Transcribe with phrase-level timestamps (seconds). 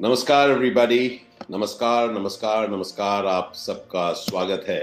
[0.00, 1.08] नमस्कार एवरीबॉडी
[1.50, 4.82] नमस्कार नमस्कार नमस्कार आप सबका स्वागत है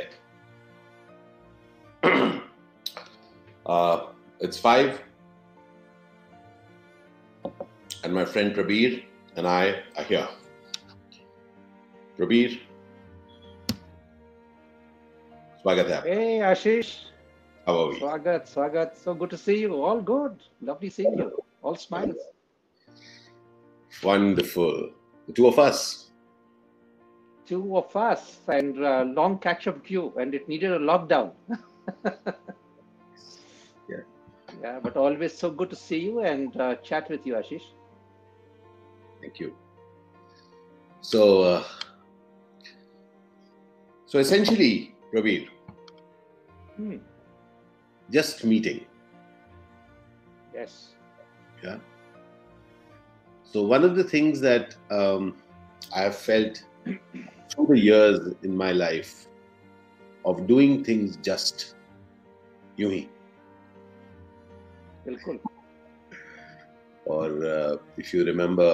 [3.65, 4.07] uh,
[4.39, 5.01] it's five
[8.03, 9.03] and my friend Prabir
[9.35, 10.27] and I are here.
[12.17, 12.57] Prabir,
[15.61, 16.91] स्वागत है आपका Hey Ashish,
[17.65, 17.99] How are we?
[17.99, 18.97] Swagat, Swagat.
[18.97, 19.83] So good to see you.
[19.83, 20.37] All good.
[20.61, 21.43] Lovely seeing you.
[21.61, 22.15] All smiles.
[24.03, 24.89] Wonderful.
[25.26, 26.10] The two of us.
[27.46, 31.32] Two of us and uh, long catch up queue, and it needed a lockdown.
[33.88, 33.96] Yeah.
[34.62, 37.64] Yeah, but always so good to see you and uh, chat with you, Ashish.
[39.20, 39.54] Thank you.
[41.02, 41.64] So, uh,
[44.06, 45.48] so essentially, Prabir,
[46.76, 46.96] Hmm.
[48.10, 48.86] just meeting.
[50.54, 50.94] Yes.
[51.62, 51.76] Yeah.
[53.54, 55.36] So one of the things that um,
[55.94, 59.28] I have felt through the years in my life
[60.24, 61.76] of doing things just
[62.80, 63.06] यूं ही
[67.06, 68.68] or uh, if you remember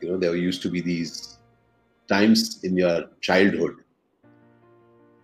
[0.00, 1.38] you know there used to be these
[2.08, 3.80] times in your childhood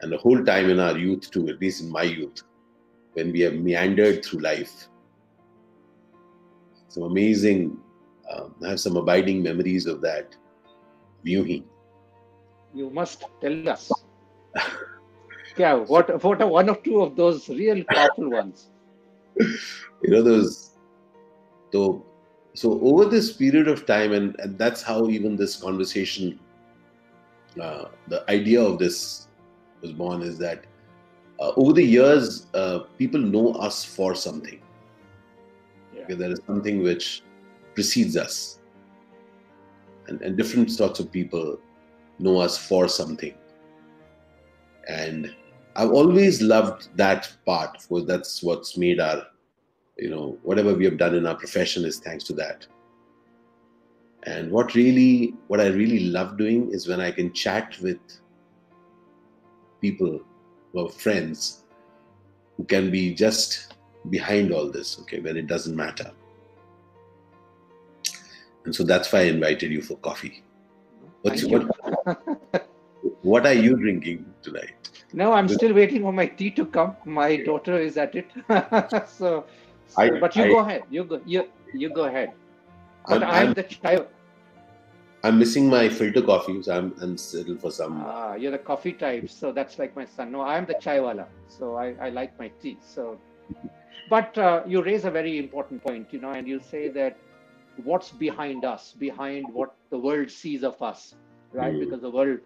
[0.03, 2.43] and the whole time in our youth too at least in my youth
[3.15, 4.89] when we have meandered through life.
[6.89, 7.79] Some amazing
[8.31, 10.37] um, i have some abiding memories of that
[11.25, 11.65] he
[12.73, 14.05] You must tell us.
[15.57, 18.71] yeah, what, what are one or two of those real powerful ones?
[20.03, 20.77] you know those
[21.73, 22.07] so
[22.55, 26.39] so over this period of time and, and that's how even this conversation
[27.61, 29.29] uh, the idea of this
[29.83, 30.67] was born is that
[31.41, 34.61] uh, over the years uh, people know us for something
[35.93, 36.05] Yeah.
[36.05, 37.23] okay, there is something which
[37.81, 38.59] precedes us.
[40.07, 41.59] And, and different sorts of people
[42.19, 43.35] know us for something.
[44.89, 45.35] And
[45.77, 49.19] i've always loved that part because that's what's made our
[49.97, 52.67] you know whatever we have done in our profession is thanks to that.
[54.25, 58.01] And what really what i really love doing is when i can chat with
[59.81, 60.21] people
[60.73, 61.65] who are friends
[62.57, 63.75] who can be just
[64.17, 66.11] behind all this okay when it doesn't matter
[68.65, 70.43] and so that's why i invited you for coffee
[71.23, 71.67] what's what,
[73.23, 74.77] what are you drinking tonight
[75.13, 76.91] No, I'm still waiting for my tea to come.
[77.05, 78.29] My daughter is at it.
[78.49, 80.83] so, so- I- but you I- go ahead.
[80.97, 81.17] You go.
[81.33, 81.41] You
[81.85, 82.29] you go ahead.
[83.09, 83.95] But I'm, I'm, I'm, the chai.
[85.25, 88.93] I'm missing my filter coffee so i'm, I'm settled for some Ah, you're the coffee
[89.03, 89.27] type.
[89.41, 90.31] So that's like my son.
[90.37, 91.27] No, I'm the chai wala.
[91.57, 92.77] So I, I like my tea.
[92.95, 93.19] So,
[94.15, 97.19] but uh, you raise a very important point, you know, and you say that
[97.85, 101.15] what's behind us, behind what the world sees of us,
[101.53, 101.79] right?
[101.79, 101.79] Mm.
[101.79, 102.39] Because the world,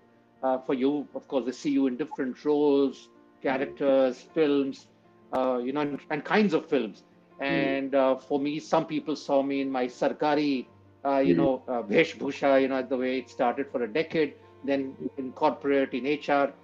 [0.43, 3.09] uh, for you, of course, they see you in different roles,
[3.43, 4.89] characters, films,
[5.37, 7.05] uh, you know, and, and kinds of films.
[7.41, 10.69] And uh, for me, some people saw me in my sarkari,
[11.05, 11.35] uh, you Mm.
[11.35, 14.35] know, uh, Vesh Bhusha, you know, the way it started for a decade,
[14.65, 16.55] then in corporate, in HR,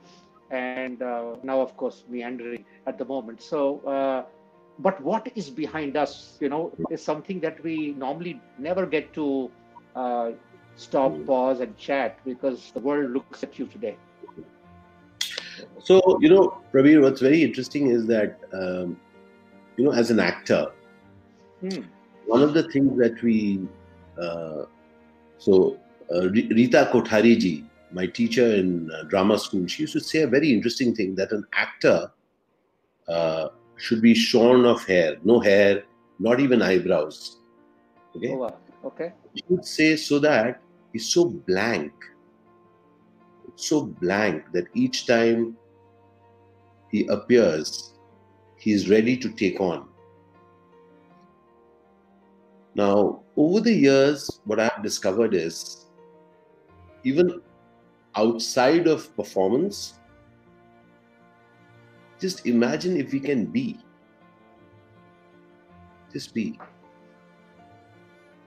[0.50, 3.40] and uh, now, of course, meandering at the moment.
[3.40, 4.24] So, uh,
[4.82, 9.50] but what is behind us, you know, is something that we normally never get to
[9.94, 10.30] uh,
[10.76, 11.26] stop, Mm.
[11.26, 13.96] pause, and chat because the world looks at you today.
[15.82, 18.96] So, you know, Prabir, what's very interesting is that, um,
[19.76, 20.66] you know, as an actor,
[21.60, 21.80] Hmm.
[22.26, 23.60] one of the things that we,
[24.20, 24.64] uh,
[25.38, 25.76] so
[26.14, 30.26] uh, Rita Kothari ji, my teacher in uh, drama school, she used to say a
[30.26, 32.10] very interesting thing that an actor
[33.08, 33.48] uh,
[33.80, 35.84] should be shorn of hair, no hair,
[36.18, 37.38] not even eyebrows.
[38.16, 38.32] Okay?
[38.32, 38.56] Oh, wow.
[38.84, 39.12] Okay.
[39.34, 40.60] She would say so that
[40.92, 41.92] he's so blank,
[43.56, 45.56] so blank that each time
[46.90, 47.94] he appears,
[48.56, 49.88] he's ready to take on.
[52.74, 55.86] Now, over the years, what I've discovered is
[57.04, 57.40] even
[58.16, 59.99] outside of performance,
[62.19, 63.79] just imagine if we can be.
[66.13, 66.59] Just be.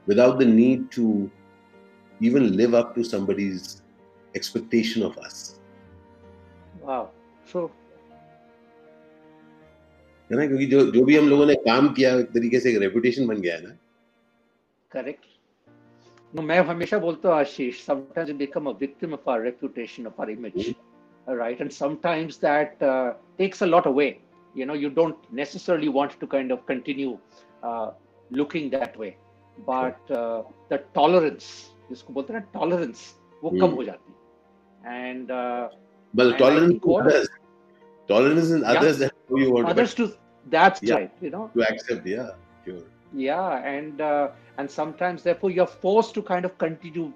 [0.06, 1.30] Without the need to
[2.20, 3.82] even live up to somebody's
[4.34, 5.60] expectation of us.
[6.82, 7.10] Wow.
[7.50, 7.70] True.
[10.30, 12.78] है ना क्योंकि जो जो भी हम लोगों ने काम किया एक तरीके से एक
[12.80, 13.76] रेपुटेशन बन गया है ना
[14.94, 15.25] Correct.
[16.36, 20.20] No, मैं हमेशा बोलता हूँ आशीष sometimes you become a victim of our reputation of
[20.20, 20.91] our image all
[21.40, 24.08] right and sometimes that uh, takes a lot away
[24.54, 27.16] you know you don't necessarily want to kind of continue
[27.62, 27.90] uh,
[28.30, 29.16] looking that way
[29.66, 31.48] but uh, the tolerance
[31.90, 33.02] जिसको बोलते हैं ना tolerance
[33.42, 33.76] वो कम Hmm.
[33.76, 34.14] हो जाती
[34.86, 35.69] and uh,
[36.19, 37.28] Well, And I tolerance think in what- others.
[38.10, 38.70] Tolerance in Yeah.
[38.72, 40.06] others that who you want others to
[40.54, 40.94] that's Yeah.
[40.98, 42.06] right you know to accept.
[42.12, 42.28] Yeah,
[42.66, 42.82] sure.
[43.25, 44.28] yeah and uh,
[44.58, 47.06] and sometimes therefore you're forced to kind of continue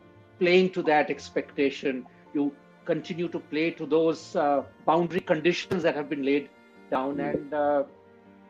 [0.43, 2.03] playing to that expectation
[2.39, 2.45] you
[2.88, 6.50] continue to play to those uh, boundary conditions that have been laid
[6.92, 7.30] down Mm.
[7.30, 7.84] and uh,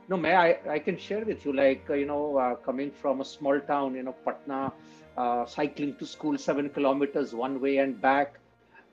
[0.10, 3.22] no may I, I can share with you like uh, you know uh, coming from
[3.22, 4.72] a small town you know patna
[5.18, 8.36] uh, cycling to school seven kilometers one way and back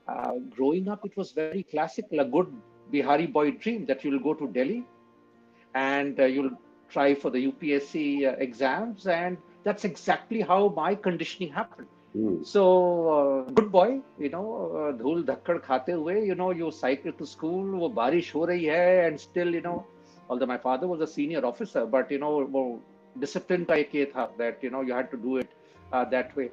[0.08, 2.49] uh, growing up it was very classical a good
[2.91, 4.85] bihari boy dream that you'll go to delhi
[5.75, 6.50] and you'll
[6.88, 11.88] try for the UPSC uh, exams, and that's exactly how my conditioning happened.
[12.13, 12.44] Hmm.
[12.44, 12.62] So,
[13.16, 14.45] uh, good boy, you know,
[14.75, 18.66] uh, धूल धक्कड़ खाते हुए, you know, you cycle to school, वो बारिश हो रही
[18.66, 19.77] है, and still, you know,
[20.30, 22.63] although my father was a senior officer, but you know, वो
[23.25, 25.54] discipline का एक ये था that you know you had to do it
[25.94, 26.50] uh, that way.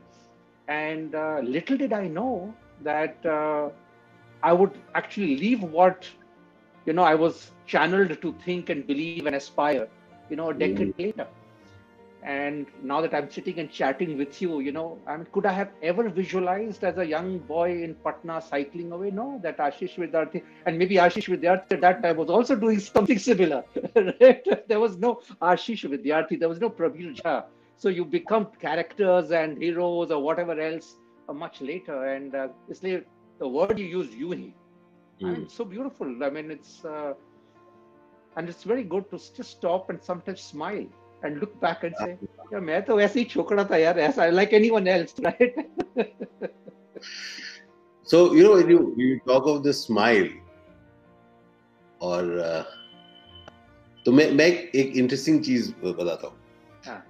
[0.69, 3.71] And uh, little did I know that uh,
[4.43, 6.09] I would actually leave what
[6.87, 9.89] you know I was channeled to think and believe and aspire,
[10.31, 11.27] you know, a decade later.
[12.24, 15.52] and now that I'm sitting and chatting with you, you know, I mean, could I
[15.54, 19.12] have ever visualized as a young boy in Patna cycling away?
[19.12, 23.18] No, that Ashish Vidyarthi, and maybe Ashish Vidyarthi at that time was also doing something
[23.18, 23.64] similar.
[23.96, 24.44] right?
[24.68, 27.44] There was no Ashish Vidyarthi, there was no Prabir Jha.
[27.78, 30.96] So you become characters and heroes or whatever else
[31.30, 32.06] uh, much later.
[32.06, 33.08] And uh, it's like
[33.40, 34.56] the word you used, uni.
[35.24, 35.34] I Hmm.
[35.34, 36.24] mean, so beautiful.
[36.24, 37.14] I mean, it's uh,
[38.36, 40.86] and it's very good to just stop and sometimes smile
[41.24, 42.18] and look back and say,
[42.52, 45.54] "Yeah, मैं तो ऐसे ही छोकरा था यार, ऐसा like anyone else, right?"
[48.08, 50.30] So you know when you you talk of the smile
[52.02, 52.64] और uh,
[54.06, 56.38] तो मैं मैं एक, इंटरेस्टिंग चीज़ बताता हूँ
[56.86, 57.06] हाँ.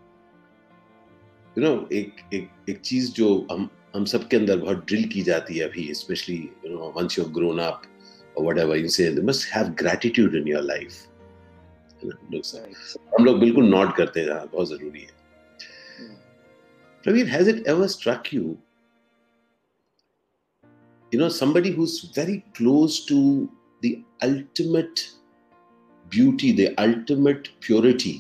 [1.58, 5.58] यू नो एक एक एक चीज़ जो हम हम सबके अंदर बहुत ड्रिल की जाती
[5.58, 7.82] है अभी specially you know once you grown up
[8.38, 11.11] you say they must have gratitude in your life You know,
[12.06, 15.22] लोग सब- हम लोग बिल्कुल नॉट करते हैं हाँ, बहुत ज़रूरी है
[16.02, 16.16] Hmm.
[17.06, 18.46] Praveen, has it ever struck you,
[21.12, 23.20] you know, somebody who's very close to
[23.86, 23.94] the
[24.28, 25.04] ultimate
[26.16, 28.14] beauty, the ultimate purity,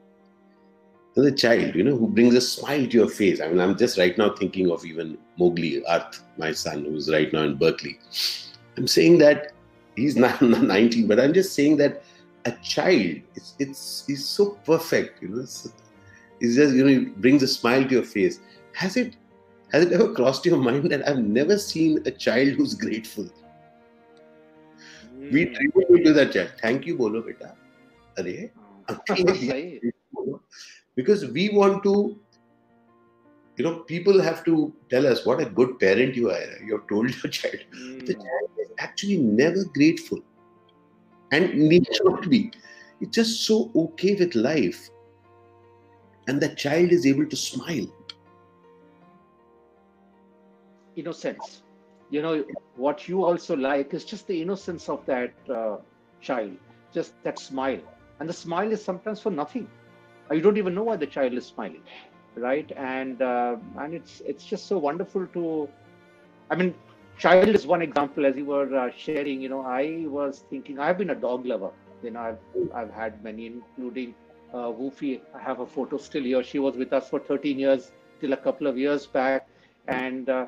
[1.15, 3.41] The child, you know, who brings a smile to your face.
[3.41, 7.31] I mean, I'm just right now thinking of even Mowgli, Arth, my son, who's right
[7.33, 7.99] now in Berkeley.
[8.77, 9.51] I'm saying that
[9.97, 12.03] he's not 19, but I'm just saying that
[12.45, 15.41] a child, it's it's he's so perfect, you know.
[15.41, 15.67] It's,
[16.39, 18.39] it's just you know, he brings a smile to your face.
[18.73, 19.17] Has it
[19.73, 23.29] has it ever crossed your mind that I've never seen a child who's grateful?
[25.29, 25.53] We Hmm.
[25.53, 26.53] tribute to that child.
[26.61, 27.53] Thank you, bolo beta.
[28.17, 28.51] Arey,
[29.47, 29.91] सही.
[31.01, 31.95] Because we want to
[33.57, 34.55] you know people have to
[34.89, 37.65] tell us what a good parent you are you have told your child
[38.11, 38.21] the Hmm.
[38.25, 40.21] child is actually never grateful
[41.31, 42.41] and need not be
[43.01, 44.81] it's just so okay with life
[46.27, 47.87] and the child is able to smile
[50.95, 51.63] innocence.
[52.09, 55.77] You know, what you also like is just the innocence of that uh,
[56.21, 56.51] child,
[56.93, 57.79] just that smile.
[58.19, 59.67] And the smile is sometimes for nothing.
[60.31, 61.83] You don't even know why the child is smiling,
[62.35, 62.71] right?
[62.75, 65.69] And uh, and it's it's just so wonderful to.
[66.49, 66.73] I mean,
[67.17, 68.25] child is one example.
[68.25, 71.71] As you were uh, sharing, you know, I was thinking I've been a dog lover.
[72.03, 72.39] You know, I've
[72.73, 74.15] I've had many, including
[74.53, 75.21] uh, Woofy.
[75.35, 76.43] I have a photo still here.
[76.43, 79.47] She was with us for 13 years till a couple of years back,
[79.87, 80.47] and uh,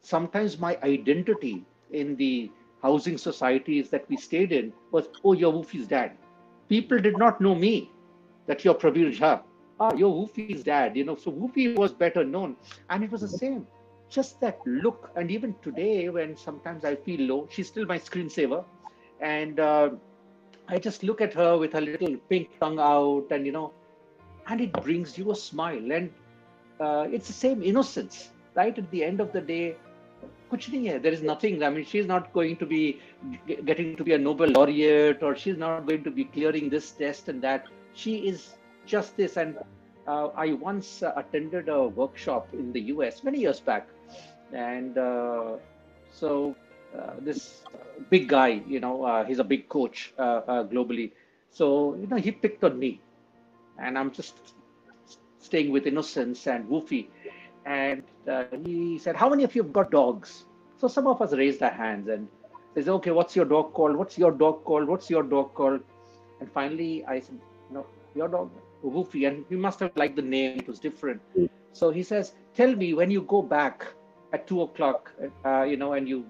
[0.00, 2.50] sometimes my identity in the
[2.82, 6.12] housing societies that we stayed in was, oh, you're Woofy's dad.
[6.68, 7.90] People did not know me
[8.46, 9.42] that you're Prabir Jha.
[9.80, 11.16] Ah, you're Woofy's dad, you know.
[11.16, 12.56] So Woofy was better known.
[12.90, 13.66] And it was the same.
[14.08, 15.10] Just that look.
[15.16, 18.64] And even today, when sometimes I feel low, she's still my screensaver.
[19.20, 19.90] And uh,
[20.68, 23.72] I just look at her with her little pink tongue out, and you know,
[24.46, 25.92] and it brings you a smile.
[25.92, 26.12] And
[26.80, 28.76] uh, it's the same innocence, right?
[28.76, 29.76] At the end of the day,
[30.50, 31.62] there is nothing.
[31.64, 33.00] I mean, she's not going to be
[33.64, 37.28] getting to be a Nobel laureate, or she's not going to be clearing this test
[37.28, 39.36] and that she is just this.
[39.36, 39.58] And
[40.06, 43.88] uh, I once uh, attended a workshop in the US many years back,
[44.52, 45.56] and uh,
[46.10, 46.56] so
[46.98, 47.64] uh, this
[48.10, 51.12] big guy, you know, uh, he's a big coach uh, globally.
[51.50, 53.00] So you know, he picked on me,
[53.78, 54.54] and I'm just
[55.38, 57.08] staying with innocence and woofy.
[57.66, 58.02] And
[58.64, 60.46] he said, "How many of you have got dogs?"
[60.76, 62.28] So some of us raised our hands and
[62.74, 63.96] says, okay, what's your dog called?
[63.96, 64.88] What's your dog called?
[64.88, 65.80] What's your dog called?
[66.40, 67.38] And finally I said,
[68.14, 68.50] your dog,
[68.84, 69.26] Woofy.
[69.26, 70.58] And he must have liked the name.
[70.58, 71.20] It was different.
[71.36, 71.48] Mm.
[71.72, 73.86] So he says, tell me when you go back
[74.32, 75.12] at two o'clock,
[75.44, 76.24] uh, you know, and you,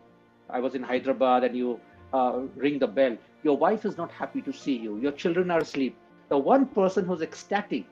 [0.51, 1.81] I was in Hyderabad and you
[2.13, 3.17] uh, ring the bell.
[3.43, 4.99] Your wife is not happy to see you.
[4.99, 5.97] Your children are asleep.
[6.29, 7.87] The one person who's ecstatic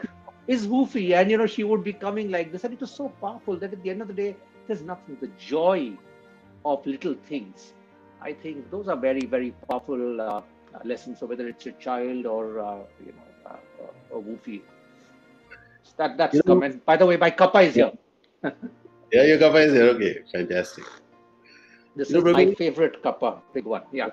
[0.47, 1.15] is Woofy.
[1.15, 2.65] And, you know, she would be coming like this.
[2.65, 5.19] And it was so powerful that at the end of the day, there's nothing.
[5.21, 5.93] The joy
[6.65, 7.75] of little things.
[8.21, 10.43] I think those are very, very powerful uh,
[10.85, 11.19] lessons.
[11.19, 14.63] So whether it's a child or, uh, you know, uh, a Woofy.
[15.97, 16.85] That, that's You know- comment.
[16.87, 17.93] By the way, my cuppa is here.
[19.13, 19.89] Yeah, your cuppa is here.
[19.95, 20.85] Okay, fantastic.
[21.95, 23.83] This You know, is my Prabhu- favorite cuppa, big one.
[23.93, 24.09] Yeah.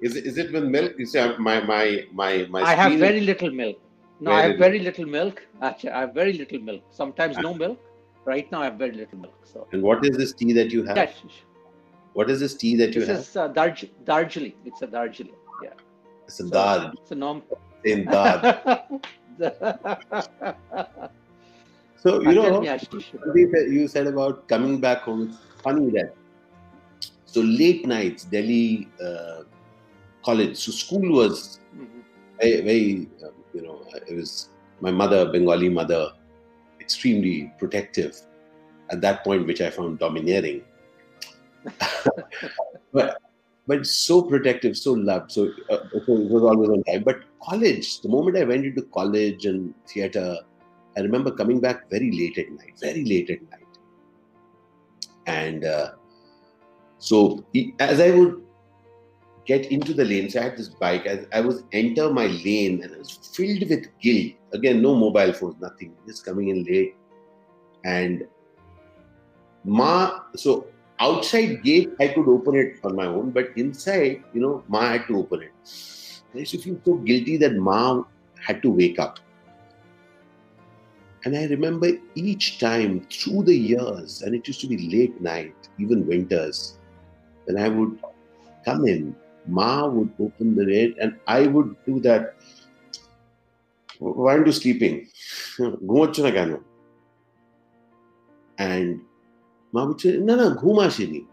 [0.00, 0.92] Is it, is it with milk?
[0.98, 2.60] You say my my my my.
[2.62, 3.78] I have very little milk.
[4.20, 5.42] No, I have very little milk.
[5.60, 6.82] Actually, I have very little milk.
[6.90, 7.80] Sometimes no milk.
[8.24, 9.34] Right now, I have very little milk.
[9.52, 10.96] So, And what is this tea that you have?
[10.96, 11.42] yeah, sh-
[12.14, 13.18] What is this tea that you this have?
[13.18, 14.54] is uh, Darj- Darjeeling.
[14.64, 15.34] It's a Darjeeling.
[15.62, 15.70] Yeah.
[16.26, 16.92] It's a So.
[17.02, 17.42] It's a norm.
[17.84, 18.40] In dal.
[21.96, 23.10] So you know, me, Ashish.
[23.12, 25.32] something that you said about coming back home.
[25.32, 26.12] It's funny that.
[27.24, 29.42] So late nights, Delhi uh,
[30.24, 30.56] college.
[30.56, 32.04] So school was Mhm.
[32.40, 34.48] very, very uh, you know, it was
[34.80, 36.12] my mother, Bengali mother,
[36.80, 38.14] extremely protective
[38.90, 40.62] at that point, which I found domineering.
[42.92, 43.16] but
[43.66, 45.32] but so protective, so loved.
[45.32, 47.02] So, uh, it was always on time.
[47.04, 50.36] But college, the moment I went into college and theater,
[50.96, 53.60] I remember coming back very late at night, very late at night.
[55.26, 55.92] And uh,
[56.98, 57.44] so
[57.80, 58.42] as I would
[59.46, 62.82] get into the lane, so I had this bike, as I was enter my lane
[62.82, 64.32] and I was filled with guilt.
[64.52, 66.94] Again, no mobile phones, nothing, just coming in late.
[67.84, 68.26] And
[69.64, 70.66] Ma, so
[71.04, 75.06] outside gate I could open it on my own, but inside, you know, Ma had
[75.08, 75.52] to open it.
[76.34, 78.02] I used to feel so guilty that Ma
[78.46, 79.18] had to wake up.
[81.24, 85.54] And I remember each time through the years, and it used to be late night,
[85.78, 86.78] even winters,
[87.44, 87.98] when I would
[88.64, 89.14] come in,
[89.46, 92.36] Ma would open the gate, and I would do that.
[93.98, 95.08] Why aren't you sleeping?
[98.58, 99.00] And
[99.74, 101.26] Ma would say, No, no, Ghuma Shini.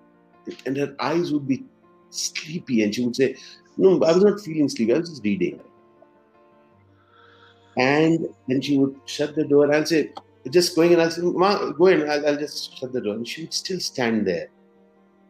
[0.65, 1.63] And her eyes would be
[2.09, 3.35] sleepy, and she would say,
[3.77, 5.61] No, I was not feeling sleepy, I was just reading.
[7.77, 10.11] And then she would shut the door, and I'll say,
[10.49, 13.13] Just going, and I'll say, Ma, go in, I'll, I'll just shut the door.
[13.13, 14.49] And she would still stand there.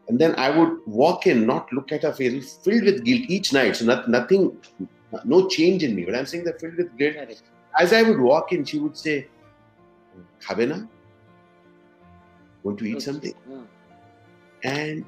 [0.08, 3.52] And then I would walk in, not look at her face, filled with guilt each
[3.52, 3.76] night.
[3.76, 4.58] So not, nothing,
[5.26, 6.06] no change in me.
[6.06, 7.18] But I'm saying that filled with guilt.
[7.78, 9.28] As I would walk in, she would say,
[10.42, 10.88] Khabena?
[12.64, 13.34] want to eat something?
[14.64, 15.06] And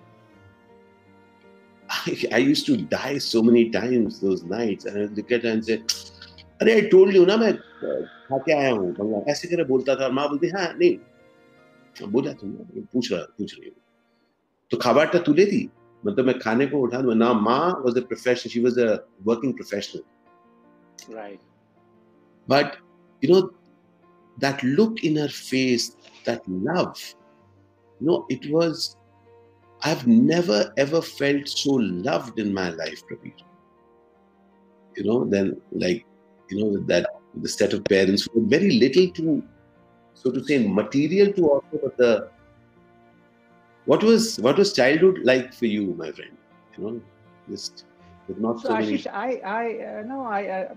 [1.90, 4.86] I, I, used to die so many times those nights.
[4.86, 5.82] And I look at her and say,
[6.62, 10.10] अरे I told you ना मैं खा के आया हूँ बंगला। ऐसे करके बोलता था।
[10.10, 10.98] I told you, हाँ नहीं।
[12.12, 13.76] बोला तुमने पूछ रहा पूछ रही हूँ।
[14.72, 15.70] तो खाबाटा तुले थी
[16.06, 21.16] मतलब मैं खाने को उठा ना माँ was a professional she was a working professional
[21.16, 21.40] right
[22.50, 22.78] but
[23.24, 23.42] you know
[24.38, 25.96] that look in her face,
[26.26, 27.16] that love,
[28.06, 28.96] know it was
[29.84, 31.74] i've never ever felt so
[32.10, 33.34] loved in my life Prabir.
[34.98, 36.06] you know then like
[36.50, 37.08] you know with that
[37.42, 39.44] the set of parents who were very little to
[40.14, 42.12] so to say material to offer but the
[43.86, 46.38] what was what was childhood like for you my friend
[46.78, 47.02] you know
[47.50, 47.86] just
[48.28, 50.68] with not So so many I, I, uh, no, I, I,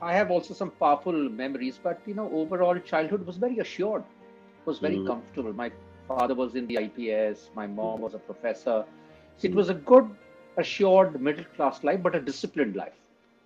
[0.00, 4.04] I have also some powerful memories, but you know, overall childhood was very assured,
[4.66, 5.06] was very Mhm.
[5.06, 5.52] comfortable.
[5.52, 5.72] My
[6.08, 8.84] father was in the IPS, my mom was a professor.
[9.36, 9.60] So it Mhm.
[9.60, 10.08] was a good,
[10.56, 12.98] assured middle class life, but a disciplined life.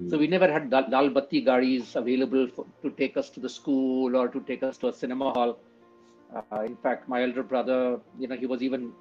[0.07, 3.49] So we never had dal, lal batti garis available for, to take us to the
[3.49, 5.59] school or to take us to a cinema hall.
[6.35, 8.93] Uh, in fact, my elder brother, you know, he was even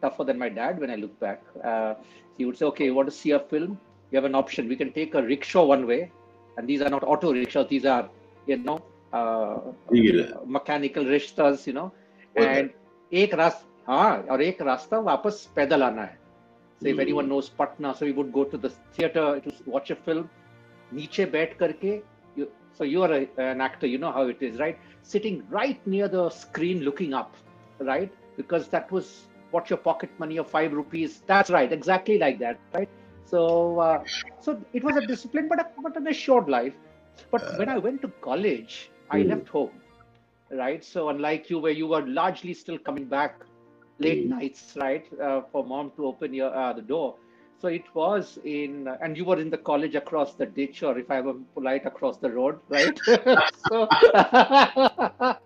[0.00, 1.42] tougher than my dad when I look back.
[1.62, 1.94] Uh,
[2.36, 3.78] he would say, okay, you want to see a film?
[4.10, 4.68] You have an option.
[4.68, 6.12] We can take a rickshaw one way,
[6.58, 8.10] and these are not auto rickshaws, these are,
[8.46, 10.32] you know, uh, Yeah.
[10.46, 11.92] mechanical rickshaws, you know.
[12.37, 12.63] Okay.
[12.63, 12.69] And
[13.13, 16.17] एक रास हाँ और एक रास्ता वापस पैदल आना है
[16.81, 16.99] so if Hmm.
[16.99, 20.29] anyone knows Patna, so we would go to the theater to watch a film.
[20.93, 22.01] नीचे बैठ करके,
[22.37, 24.77] you, so you are a, an actor, you know how it is, right?
[25.03, 27.35] Sitting right near the screen, looking up,
[27.79, 28.11] right?
[28.37, 31.21] Because that was what your pocket money of five rupees.
[31.27, 32.89] That's right, exactly like that, right?
[33.25, 34.03] So, uh,
[34.41, 36.73] so it was a discipline, but a, but an assured life.
[37.31, 39.23] But when I went to college, I Hmm.
[39.23, 39.81] left home,
[40.56, 40.84] right?
[40.84, 43.42] So unlike you, where you were largely still coming back
[43.98, 47.16] late nights, right, uh, for mom to open your uh, the door.
[47.60, 50.98] So it was in, uh, and you were in the college across the ditch, or
[50.98, 53.00] if I were polite, across the road, right?
[53.56, 53.88] so,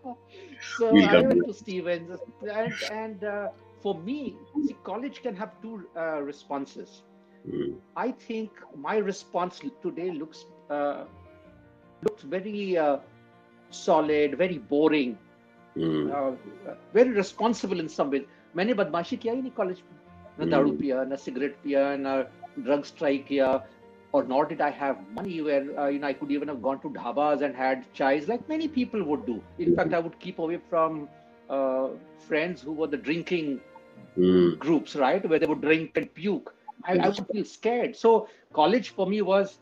[0.68, 3.48] so I went to Stephen's, and and uh,
[3.82, 7.02] for me, see, college can have two uh, responses.
[7.48, 7.76] Mm.
[7.96, 11.04] I think my response today looks uh,
[12.02, 12.98] looks very uh,
[13.69, 15.17] solid, very boring,
[15.75, 16.11] mm.
[16.13, 16.35] uh,
[16.93, 18.25] very responsible in some ways.
[18.55, 19.81] मैंने बदमाशी किया ही नहीं college
[20.39, 22.25] में न दारू पिया न cigarette पिया न
[22.59, 23.47] ड्रग्स ट्राई किया
[24.13, 26.79] or nor did I have money where uh, you know I could even have gone
[26.81, 29.41] to dhabas and had chais like many people would do.
[29.57, 31.09] In fact, I would keep away from
[31.49, 31.87] uh,
[32.27, 33.59] friends who were the drinking
[34.17, 34.57] mm.
[34.59, 36.53] groups, right, where they would drink and puke.
[36.85, 37.95] I, I would feel scared.
[37.95, 39.57] So college for me was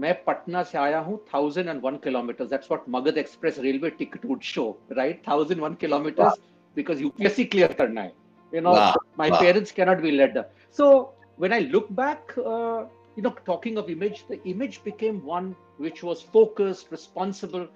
[0.00, 4.24] मैं पटना से आया हूँ thousand and one kilometre that's what Magadh express railway ticket
[4.26, 6.30] would show right thousand one kilometre
[6.76, 8.12] because UPSC clear करना है
[8.52, 8.94] you know wow.
[9.16, 9.40] my wow.
[9.40, 12.84] parents cannot be led so when i look back uh,
[13.16, 17.66] you know talking of image the image became one which was focused responsible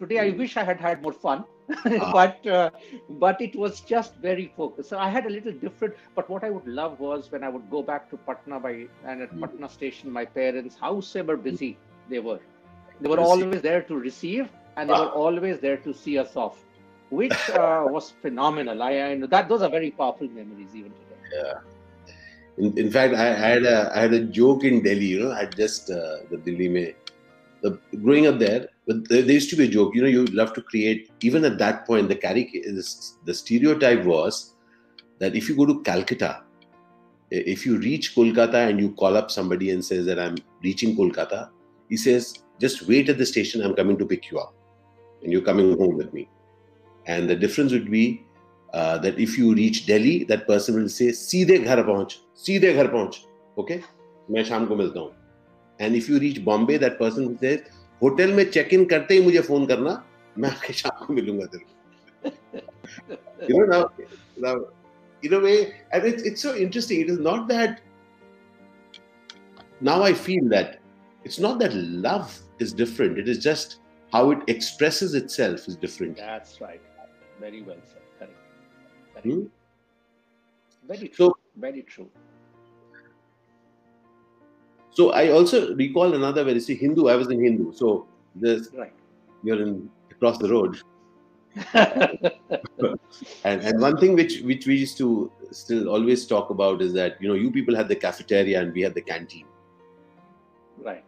[0.00, 0.26] today mm.
[0.26, 0.38] i hmm.
[0.38, 1.44] wish i had had more fun
[1.84, 2.70] but uh,
[3.08, 4.88] but it was just very focused.
[4.90, 5.94] So I had a little different.
[6.14, 9.22] But what I would love was when I would go back to Patna by and
[9.22, 9.40] at mm.
[9.40, 11.76] Patna station, my parents, howsoever busy
[12.08, 12.40] they were,
[13.00, 16.58] they were always there to receive, and they were always there to see us off,
[17.10, 18.82] which uh, was phenomenal.
[18.82, 21.20] I, I know that those are very powerful memories even today.
[21.32, 21.60] Yeah.
[22.58, 25.06] In, in fact, I, I, had a I had a joke in Delhi.
[25.06, 26.94] You know, I just uh, the Delhi mein,
[27.62, 30.25] the growing up there but there, there, used to be a joke you know you
[30.25, 32.43] love to create even at that point the carry
[33.25, 34.55] the stereotype was
[35.19, 36.43] that if you go to calcutta
[37.31, 41.49] if you reach kolkata and you call up somebody and says that i'm reaching kolkata
[41.89, 44.53] he says just wait at the station i'm coming to pick you up
[45.23, 46.29] and you're coming home with me
[47.07, 48.23] and the difference would be
[48.73, 52.87] uh, that if you reach delhi that person will say सीधे घर पहुंच सीधे घर
[52.87, 53.21] पहुंच
[53.59, 53.81] okay
[54.31, 55.11] मैं शाम को मिलता हूँ
[55.81, 57.63] and if you reach Bombay that person says
[58.02, 59.92] hotel में चेक इन करते ही मुझे फ़ोन करना
[60.38, 61.78] मैं आपके शाम को मिलूँगा तेरे
[65.22, 67.76] इन it's interesting it is not that
[69.82, 70.78] now I feel that
[71.24, 71.72] it's not that
[72.06, 72.28] love
[72.62, 73.78] is different it is just
[74.12, 76.80] how it express itself is different right
[77.40, 79.48] very well sir correct
[80.90, 82.04] very true very true
[84.90, 87.08] so I also recall another where you see Hindu.
[87.08, 88.92] I was in Hindu, so this right.
[89.42, 90.80] you're in across the road.
[93.44, 97.20] and and one thing which which we used to still always talk about is that
[97.20, 99.46] you know you people had the cafeteria and we had the canteen.
[100.78, 101.04] Right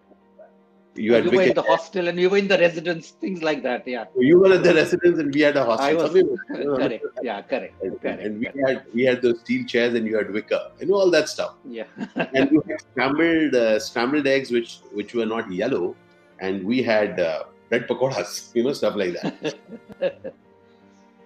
[0.95, 3.63] you, had you were in the hostel and you were in the residence, things like
[3.63, 3.87] that.
[3.87, 4.05] Yeah.
[4.17, 5.87] You were at the residence and we had a hostel.
[5.87, 6.13] I was,
[6.49, 7.05] correct.
[7.23, 7.83] Yeah, correct.
[7.83, 8.23] And, correct.
[8.23, 10.61] and we had we had those steel chairs and you had wicker.
[10.81, 11.55] You know all that stuff.
[11.65, 11.85] Yeah.
[12.35, 15.97] and you had scrambled uh, scrambled eggs which which were not yellow,
[16.41, 18.51] and we had uh, bread pakoras.
[18.55, 20.35] You know stuff like that.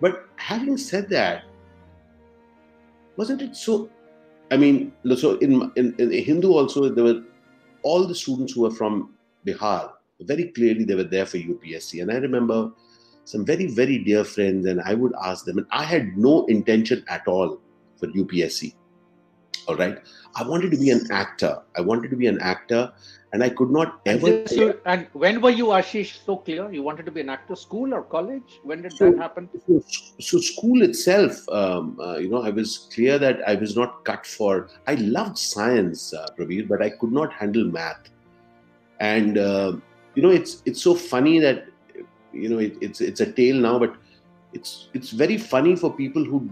[0.01, 1.45] but having said that,
[3.17, 3.91] wasn't it so?
[4.53, 7.23] I mean, so in, in in Hindu also there were
[7.83, 9.16] all the students who were from
[9.47, 9.93] Bihar.
[10.21, 12.03] Very clearly, they were there for UPSC.
[12.03, 12.73] And I remember
[13.25, 17.05] some very, very dear friends, and I would ask them, and I had no intention
[17.09, 17.61] at all
[17.99, 18.75] for UPSC.
[19.69, 19.99] All right.
[20.37, 21.61] I wanted to be an actor.
[21.77, 22.93] I wanted to be an actor,
[23.33, 24.29] and I could not ever.
[24.29, 26.71] And, so, and when were you, Ashish, so clear?
[26.73, 28.61] You wanted to be an actor, school or college?
[28.63, 29.49] When did so, that happen?
[29.67, 29.83] So,
[30.21, 34.25] so school itself, um, uh, you know, I was clear that I was not cut
[34.25, 34.69] for.
[34.87, 38.09] I loved science, uh, Prabir, but I could not handle math
[39.01, 39.73] and uh,
[40.15, 41.67] you know it's it's so funny that
[42.33, 43.95] you know it, it's it's a tale now but
[44.53, 46.49] it's it's very funny for people who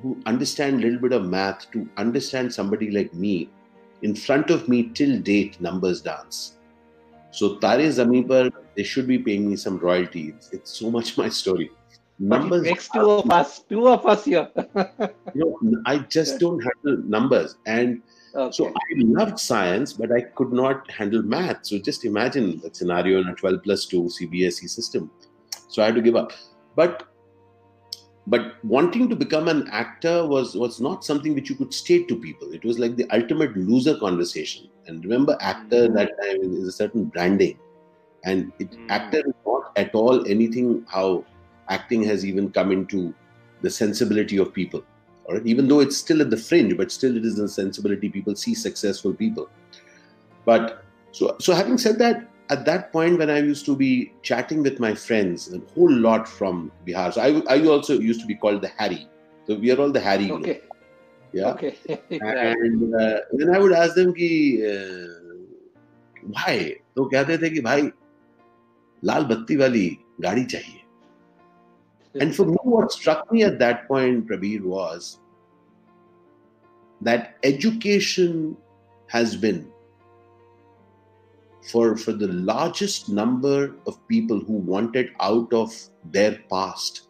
[0.00, 3.48] who understand a little bit of math to understand somebody like me
[4.02, 6.56] in front of me till date numbers dance.
[7.30, 10.28] So tare zameen par they should be paying me some royalty.
[10.30, 11.70] It's, it's so much my story.
[12.18, 14.48] Numbers next two of us two of us here.
[15.34, 17.56] You know i just don't handle numbers.
[17.66, 18.02] And
[18.34, 18.52] Okay.
[18.52, 21.66] So I loved science, but I could not handle math.
[21.66, 25.10] So just imagine that scenario in a 12 plus 2 CBSE system.
[25.68, 26.32] So I had to give up.
[26.76, 27.08] But
[28.28, 32.16] but wanting to become an actor was was not something which you could state to
[32.16, 32.52] people.
[32.52, 34.68] It was like the ultimate loser conversation.
[34.86, 35.94] And remember, actor mm.
[35.94, 37.58] that time is a certain branding,
[38.24, 38.86] and it, mm.
[38.90, 41.24] actor is not at all anything how
[41.68, 43.12] acting has even come into
[43.60, 44.84] the sensibility of people
[45.25, 48.09] all right even though it's still at the fringe but still it is a sensibility
[48.09, 49.49] people see successful people
[50.45, 54.63] but so so having said that at that point when i used to be chatting
[54.63, 58.35] with my friends a whole lot from bihar so i, I also used to be
[58.35, 59.07] called the harry
[59.47, 60.29] So we are all the Harry.
[60.29, 60.61] Okay.
[61.31, 61.51] Yeah.
[61.51, 61.77] Okay.
[62.09, 65.07] And uh, then I would ask them ki, uh,
[66.35, 66.83] why?
[66.95, 67.91] तो कहते थे कि भाई
[69.05, 69.87] लाल बत्ती वाली
[70.21, 70.80] गाड़ी चाहिए.
[72.20, 75.18] And for me, what struck me at that point, Prabir, was
[77.00, 78.56] that education
[79.08, 79.72] has been
[81.70, 85.72] for, for the largest number of people who wanted out of
[86.10, 87.08] their past.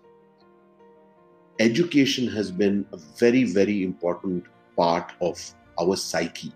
[1.59, 4.45] Education has been a very, very important
[4.77, 6.53] part of our psyche.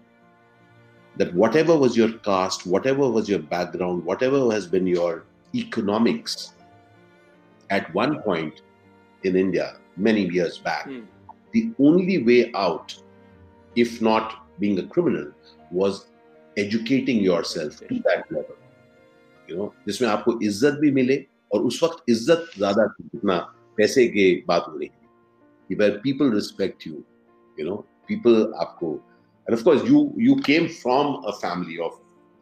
[1.17, 6.53] That whatever was your caste, whatever was your background, whatever has been your economics,
[7.70, 8.62] at one point
[9.24, 11.02] in India, many years back, Hmm.
[11.54, 12.96] the only way out,
[13.76, 15.32] if not being a criminal,
[15.72, 16.08] was
[16.58, 18.58] educating yourself to that level.
[19.48, 21.18] You know, जिसमें आपको इज्जत भी मिले
[21.54, 23.38] और उस वक्त इज्जत ज्यादा थी जितना
[23.78, 27.04] पैसे के बात हो रही थी where people respect you
[27.58, 29.00] you know people आपको
[29.48, 31.94] and of course you you came from a family of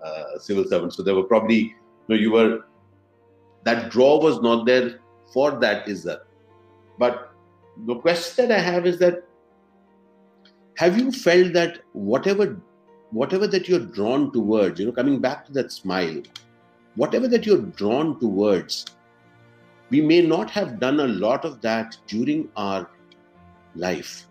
[0.08, 2.50] uh, civil servants so there were probably you know you were
[3.64, 5.00] that draw was not there
[5.33, 6.27] for that is that.
[6.99, 7.31] But
[7.87, 9.25] the question that i have is that
[10.77, 12.61] have you felt that whatever
[13.11, 16.23] whatever that you're drawn towards you know coming back to that smile
[16.95, 18.87] whatever that you're drawn towards
[19.91, 22.89] we may not have done a lot of that during our
[23.75, 24.29] life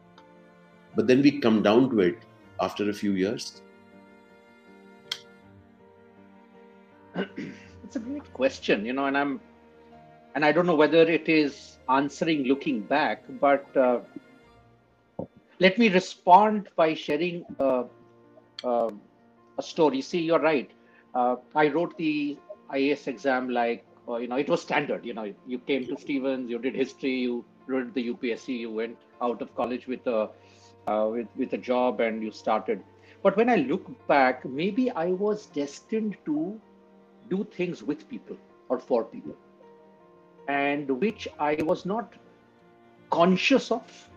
[0.95, 2.19] but then we come down to it
[2.61, 3.61] after a few years?
[7.83, 9.39] It's a great question, you know, and I'm,
[10.35, 13.99] and I don't know whether it is answering looking back, but uh,
[15.59, 17.83] let me respond by sharing uh,
[18.63, 18.89] uh,
[19.57, 20.01] a story.
[20.01, 20.69] See, you're right.
[21.13, 22.37] Uh, I wrote the
[22.71, 25.05] IAS exam like, uh, you know, it was standard.
[25.05, 28.97] You know, you came to Stephen's, you did history, you wrote the UPSC, you went
[29.21, 30.29] out of college with a
[30.87, 32.83] uh, with with a job, and you started.
[33.21, 36.59] But when I look back, maybe I was destined to
[37.29, 39.35] do things with people or for people,
[40.47, 42.09] and which I was not
[43.09, 44.09] conscious of.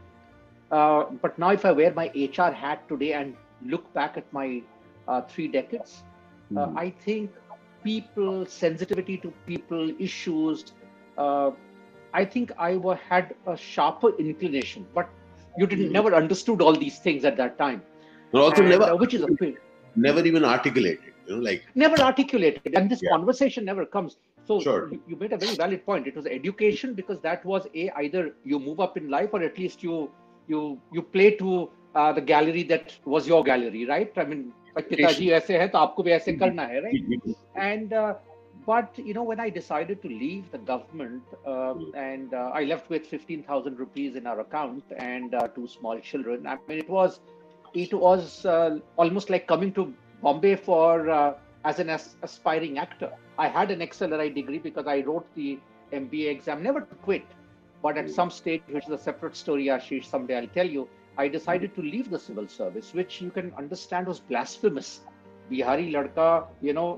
[0.70, 4.62] Uh, but now, if I wear my HR hat today and look back at my
[5.08, 6.04] uh, three decades,
[6.56, 7.30] uh, I think
[7.84, 10.64] people, sensitivity to people, issues.
[11.16, 11.52] Uh,
[12.12, 12.72] I think I
[13.08, 15.08] had a sharper inclination, but
[15.56, 15.92] you didn't Mhm.
[15.92, 17.82] never understood all these things at that time.
[18.32, 19.56] but also And, never uh, which is a pity.
[19.96, 23.10] never even articulated you know like never articulated and this Yeah.
[23.12, 24.92] conversation never comes so sure.
[24.92, 26.06] you, you, made a very valid point.
[26.06, 29.59] It was education because that was a either you move up in life or at
[29.59, 30.11] least you
[30.46, 34.12] you you play to uh, the gallery that was your gallery, right?
[34.16, 34.88] I mean, like
[36.85, 37.37] right?
[37.56, 38.14] And uh,
[38.64, 41.96] but you know when I decided to leave the government uh, hmm.
[41.96, 45.98] and uh, I left with fifteen thousand rupees in our account and uh, two small
[45.98, 46.46] children.
[46.46, 47.20] I mean, it was
[47.74, 48.46] it was
[48.96, 54.29] almost like coming to Bombay for as an as- aspiring actor i had an XLRI
[54.35, 55.59] degree because i wrote the
[55.92, 57.27] mba exam never to quit
[57.83, 58.14] but at Mm.
[58.18, 60.88] some stage which is a separate story ashish someday i'll tell you
[61.25, 64.90] i decided to leave the civil service which you can understand was blasphemous
[65.51, 66.31] bihari ladka
[66.68, 66.88] you know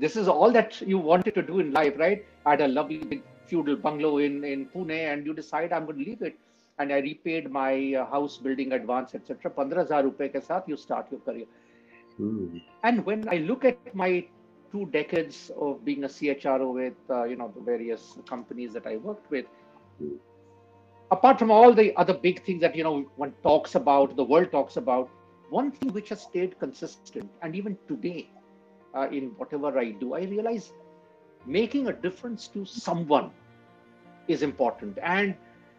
[0.00, 2.24] this is all that you wanted to do in life, right?
[2.46, 5.98] I had a lovely big feudal bungalow in, in Pune, and you decide I'm going
[5.98, 6.38] to leave it.
[6.78, 9.50] And I repaid my uh, house building advance, etc.
[9.50, 11.44] 15,000 rupees ke saath, you start your career.
[12.16, 12.58] Hmm.
[12.82, 14.26] And when I look at my
[14.72, 18.96] two decades of being a CHRO with, uh, you know, the various companies that I
[18.96, 19.46] worked with,
[21.10, 24.50] apart from all the other big things that, you know, one talks about, the world
[24.50, 25.10] talks about,
[25.50, 28.30] one thing which has stayed consistent, and even today,
[28.94, 30.72] uh, in whatever I do, I realize
[31.46, 33.30] making a difference to someone
[34.28, 34.98] is important.
[35.02, 35.36] And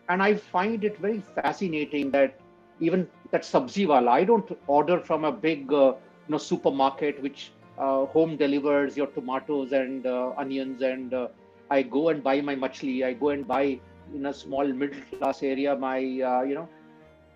[0.09, 2.39] and I find it very fascinating that
[2.79, 5.93] even that sabzi I don't order from a big uh,
[6.27, 11.28] you know supermarket which home delivers your tomatoes and uh, onions and uh,
[11.70, 13.04] I go and buy my machli.
[13.04, 13.80] I go and buy
[14.14, 16.68] in a small middle class area my uh, you know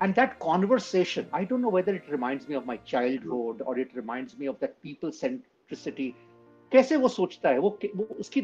[0.00, 3.90] and that conversation i don't know whether it reminds me of my childhood or it
[3.94, 6.14] reminds me of that people centricity
[6.72, 8.40] कैसे वो सोचता है वो वो उसकी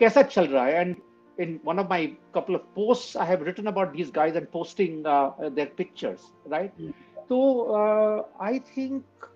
[0.00, 0.96] कैसा चल रहा है and
[1.44, 2.00] in one of my
[2.36, 6.72] couple of posts i have written about these guys and posting uh, their pictures right
[6.80, 6.92] Mm.
[7.28, 7.38] so
[7.80, 8.16] uh,
[8.50, 9.28] i think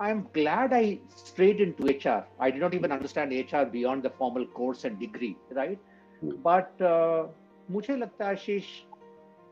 [0.00, 4.46] i'm glad i strayed into hr i did not even understand hr beyond the formal
[4.58, 5.78] course and degree right
[6.24, 6.36] Mm.
[6.44, 7.26] but uh,
[7.70, 8.66] मुझे लगता है आशीष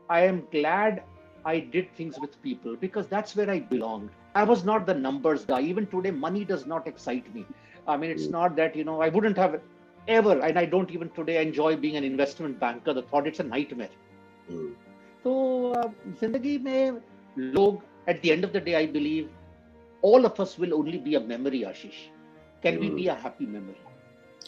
[0.09, 0.97] I am glad
[1.45, 4.09] I did things with people because that's where I belonged.
[4.35, 5.59] I was not the numbers guy.
[5.61, 7.45] Even today, money does not excite me.
[7.87, 8.31] I mean, it's Mm.
[8.31, 9.59] not that, you know, I wouldn't have
[10.07, 12.93] ever, and I don't even today enjoy being an investment banker.
[12.93, 13.95] The thought it's a nightmare.
[14.49, 14.67] Hmm.
[15.23, 15.33] तो
[16.21, 17.01] जिंदगी में
[17.37, 19.29] लोग at the end of the day, I believe
[20.02, 22.08] all of us will only be a memory, Ashish.
[22.62, 22.80] Can mm.
[22.80, 23.80] we be a happy memory?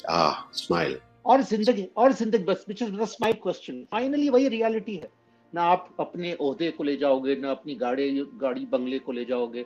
[0.08, 0.96] Ah, smile.
[1.26, 5.08] और जिंदगी और जिंदगी बस which is my question finally वही reality है
[5.54, 8.08] ना आप अपने ओहदे को ले जाओगे ना अपनी गाड़ी
[8.40, 9.64] गाड़ी बंगले को ले जाओगे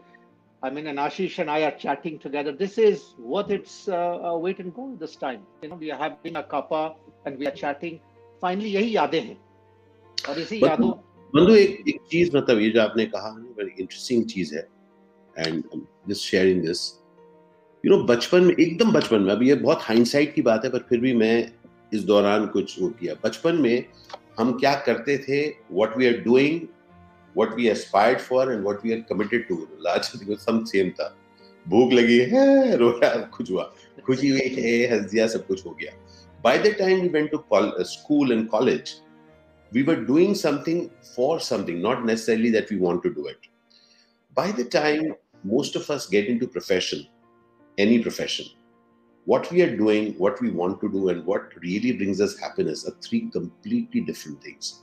[0.63, 2.51] I mean, Ashish and I are chatting together.
[2.51, 5.43] This is worth its uh, uh, weight in gold this time.
[5.63, 8.01] You know, we are having a cuppa and we are chatting.
[8.41, 9.37] Finally, यही यादें हैं
[10.29, 10.91] और इसी यादों
[11.35, 14.67] बंधु एक एक चीज मतलब ये जो आपने कहा ना बड़ी इंटरेस्टिंग चीज है
[15.39, 15.63] and
[16.09, 16.81] just sharing this
[17.85, 20.87] you know बचपन में एकदम बचपन में अब ये बहुत हाइंडसाइट की बात है पर
[20.89, 21.37] फिर भी मैं
[21.95, 23.85] इस दौरान कुछ वो किया। बचपन में
[24.39, 26.61] हम क्या करते थे what we are doing
[27.37, 31.15] what we aspired for and what we are committed to last some same था।
[31.69, 33.73] भूख लगी है रोया कुछ हुआ।
[34.07, 35.93] खुशी हुई है हंस दिया सब कुछ हो गया।
[36.45, 37.45] By the time we went to
[37.93, 38.97] school and college
[39.73, 43.49] we were doing something for something, not necessarily that we want to do it.
[44.37, 45.11] By the time
[45.45, 47.07] most of us get into profession,
[47.77, 48.47] any profession,
[49.25, 52.87] what we are doing, what we want to do, and what really brings us happiness
[52.89, 54.83] are three completely different things.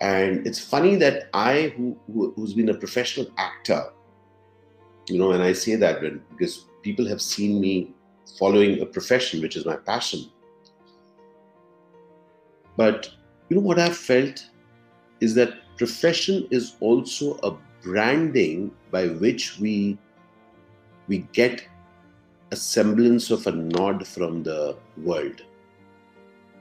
[0.00, 3.90] And it's funny that I, who, who who's been a professional actor,
[5.08, 7.94] you know, and I say that when, because people have seen me
[8.38, 10.30] following a profession, which is my passion.
[12.76, 13.10] But
[13.48, 14.44] you know what I've felt
[15.20, 19.98] is that profession is also a branding by which we
[21.06, 21.66] we get
[22.50, 25.42] a semblance of a nod from the world.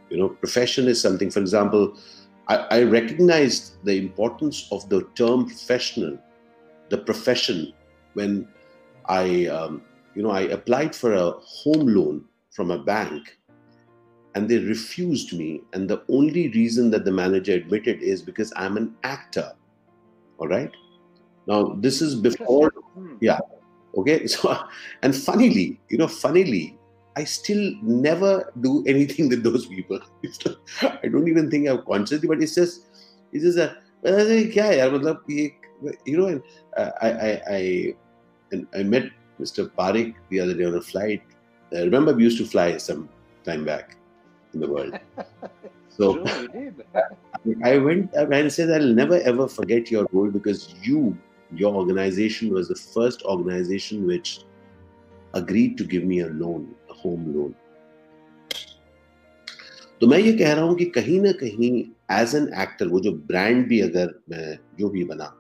[0.10, 1.98] You know, profession is something, for example,
[2.48, 6.18] I, I recognized the importance of the term professional,
[6.90, 7.74] the profession,
[8.14, 8.48] when
[9.06, 9.82] I, um,
[10.16, 13.38] you know, I applied for a home loan from a bank
[14.36, 15.62] and they refused me.
[15.74, 19.54] And the only reason that the manager admitted is because I'm an actor.
[20.38, 20.72] All right.
[21.48, 23.16] Now, this is before, hmm.
[23.22, 23.40] yeah.
[23.98, 24.28] Okay.
[24.34, 24.58] So,
[25.02, 26.78] and funnily, you know, funnily,
[27.16, 30.00] I still never do anything with those people.
[30.82, 32.86] I don't even think I've consciously, but it's just,
[33.32, 33.78] it's just a,
[36.06, 36.42] you know,
[36.78, 37.96] uh, I, I, I,
[38.52, 39.70] and I met Mr.
[39.70, 41.22] Parekh the other day on a flight.
[41.76, 43.10] I remember we used to fly some
[43.44, 43.98] time back
[44.54, 45.00] in the world.
[45.98, 46.24] So
[47.66, 51.18] I went and said, I'll never ever forget your role because you,
[51.56, 54.40] your organization was the first organization which
[55.34, 57.56] agreed to give me a loan, a home loan.
[60.02, 61.72] तो मैं ये कह रहा हूँ कि कहीं ना कहीं
[62.22, 65.34] एज एन एक्टर वो जो ब्रांड भी अगर मैं जो भी बना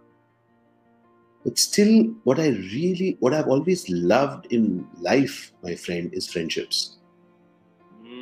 [1.45, 1.91] but still
[2.25, 4.63] what i really what i've always loved in
[5.01, 6.79] life my friend is friendships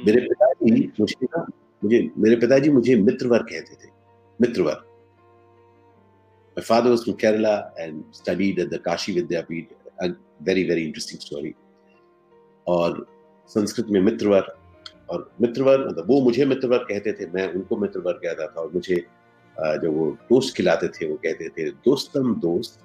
[0.05, 1.45] मेरे पिताजी मुझे ना
[1.83, 3.89] मुझे मेरे पिताजी मुझे मित्रवर कहते थे
[4.39, 4.83] मित्रवर
[6.57, 9.71] My father was from Kerala and studied at the Kashi Vidyapeeth.
[9.99, 10.09] A
[10.41, 11.55] very, very interesting story.
[12.67, 13.05] और
[13.49, 14.47] संस्कृत में मित्रवर
[15.09, 18.95] और मित्रवर मतलब वो मुझे मित्रवर कहते थे मैं उनको मित्रवर कहता था और मुझे
[19.81, 22.79] जब वो टोस्ट खिलाते थे वो कहते थे दोस्तम दोस्त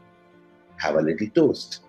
[0.85, 1.81] have a little toast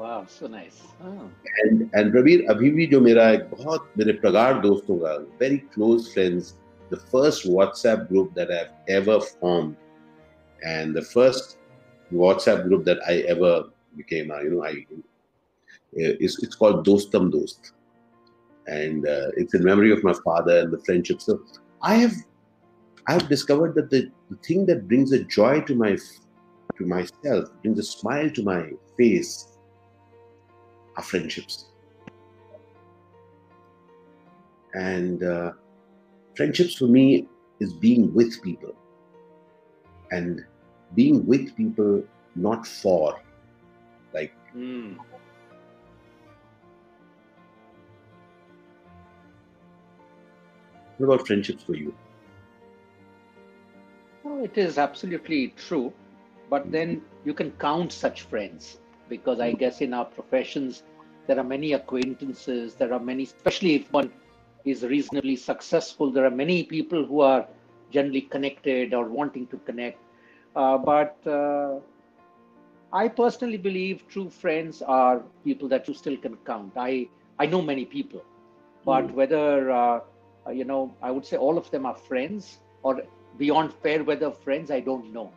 [0.00, 1.24] wow so nice oh.
[1.62, 5.12] and and Prabir अभी भी जो मेरा एक बहुत मेरे प्रगाढ़ दोस्तों का
[5.42, 6.54] very close friends
[6.92, 9.76] the first WhatsApp group that I've ever formed
[10.64, 11.58] and the first
[12.12, 13.64] WhatsApp group that I ever
[13.96, 14.84] became uh, you know I
[15.92, 17.72] it's, it's called Dostam Dost.
[18.66, 21.20] And uh, it's in memory of my father and the friendship.
[21.20, 21.40] So
[21.82, 22.14] I have
[23.08, 25.96] I have discovered that the, the thing that brings a joy to my
[26.76, 29.48] to myself, brings a smile to my face,
[30.96, 31.66] are friendships.
[34.74, 35.52] And uh,
[36.36, 37.26] friendships for me
[37.58, 38.74] is being with people.
[40.12, 40.44] And
[40.94, 42.02] being with people,
[42.34, 43.20] not for.
[44.12, 44.96] Like, mm.
[50.98, 51.94] what about friendships for you?
[54.24, 55.92] Oh, it is absolutely true.
[56.50, 60.82] But then you can count such friends because I guess in our professions,
[61.26, 64.12] there are many acquaintances, there are many, especially if one
[64.64, 67.46] is reasonably successful, there are many people who are
[67.90, 69.98] generally connected or wanting to connect.
[70.56, 71.78] Uh, but uh,
[72.92, 76.72] I personally believe true friends are people that you still can count.
[76.76, 77.08] I,
[77.38, 78.24] I know many people,
[78.84, 79.14] but mm.
[79.14, 80.00] whether, uh,
[80.52, 83.02] you know, I would say all of them are friends or
[83.38, 85.32] beyond fair weather friends, I don't know.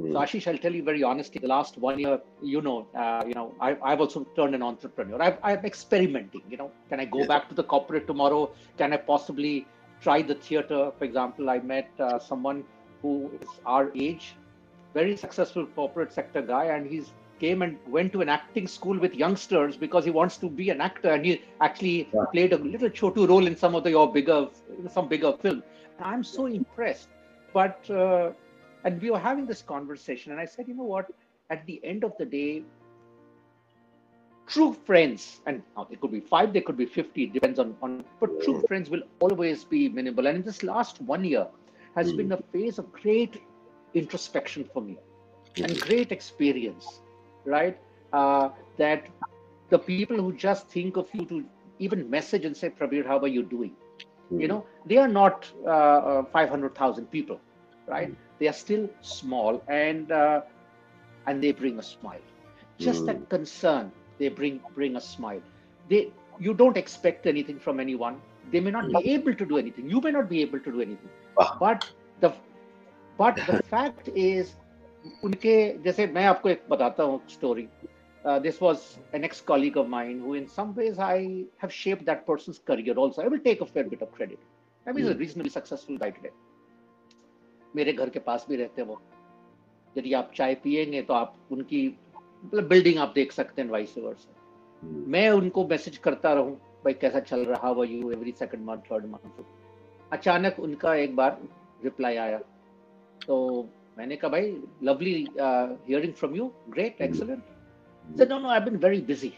[0.00, 0.12] Mm.
[0.12, 3.34] So Ashish, I'll tell you very honestly, the last one year, you know, uh, you
[3.34, 5.22] know, I, I've also turned an entrepreneur.
[5.22, 6.42] i am experimenting.
[6.50, 7.28] You know, can I go yes.
[7.28, 8.50] back to the corporate tomorrow?
[8.78, 9.66] Can I possibly
[10.00, 10.92] try the theater?
[10.98, 12.64] For example, I met uh, someone
[13.02, 14.34] who is our age,
[14.96, 19.14] very successful corporate sector guy, and he's came and went to an acting school with
[19.14, 22.24] youngsters because he wants to be an actor, and he actually yeah.
[22.32, 24.48] played a little chotu role in some of the your bigger,
[24.96, 25.62] some bigger film.
[25.98, 27.08] And I'm so impressed.
[27.52, 28.32] But uh,
[28.84, 31.10] and we were having this conversation, and I said, you know what?
[31.50, 32.62] At the end of the day,
[34.46, 37.76] true friends, and now they could be five, they could be 50, it depends on,
[37.82, 40.26] on but true friends will always be minimal.
[40.26, 41.46] And in this last one year
[41.94, 42.16] has mm.
[42.18, 43.40] been a phase of great
[44.00, 44.96] introspection for me
[45.56, 47.00] and great experience,
[47.44, 47.78] right?
[48.12, 49.08] Uh, that
[49.70, 51.44] the people who just think of you to
[51.78, 53.72] even message and say, Prabir, how are you doing?
[54.32, 54.40] Mm.
[54.42, 57.40] You know, they are not uh, uh, 500,000 people,
[57.86, 58.10] right?
[58.10, 58.16] Mm.
[58.38, 60.42] They are still small and uh,
[61.26, 62.26] and they bring a smile.
[62.78, 65.42] Just that concern they bring bring a smile
[65.88, 66.00] they
[66.38, 68.20] you don't expect anything from anyone
[68.52, 70.80] they may not be able to do anything you may not be able to do
[70.80, 71.10] anything
[71.60, 71.88] but
[72.20, 72.32] the
[73.20, 74.52] but the fact is
[75.24, 77.68] उनके जैसे मैं आपको एक बताता हूँ story
[78.24, 78.80] this was
[79.16, 81.26] an ex colleague of mind who in some ways I
[81.62, 84.94] have shape that person career also I will take a fair bit of credit I
[84.94, 86.30] mean reasonably successful right day
[87.76, 89.00] मेरे घर के पास भी रहते हैं वो.
[89.94, 91.86] यदि आप चाय पियेंगे तो आप उनकी
[92.44, 94.34] मतलब बिल्डिंग आप देख सकते हैं वाइस ओवर से
[95.12, 97.70] मैं उनको मैसेज करता रहूँ भाई कैसा चल रहा?
[97.70, 99.44] वो you every second month third month
[100.12, 101.38] अचानक उनका एक बार
[101.84, 102.40] रिप्लाई आया.
[103.27, 103.37] तो
[103.97, 104.51] मैंने कहा भाई
[104.83, 107.43] lovely hearing from you great excellent
[108.17, 109.29] said no no i've been very busy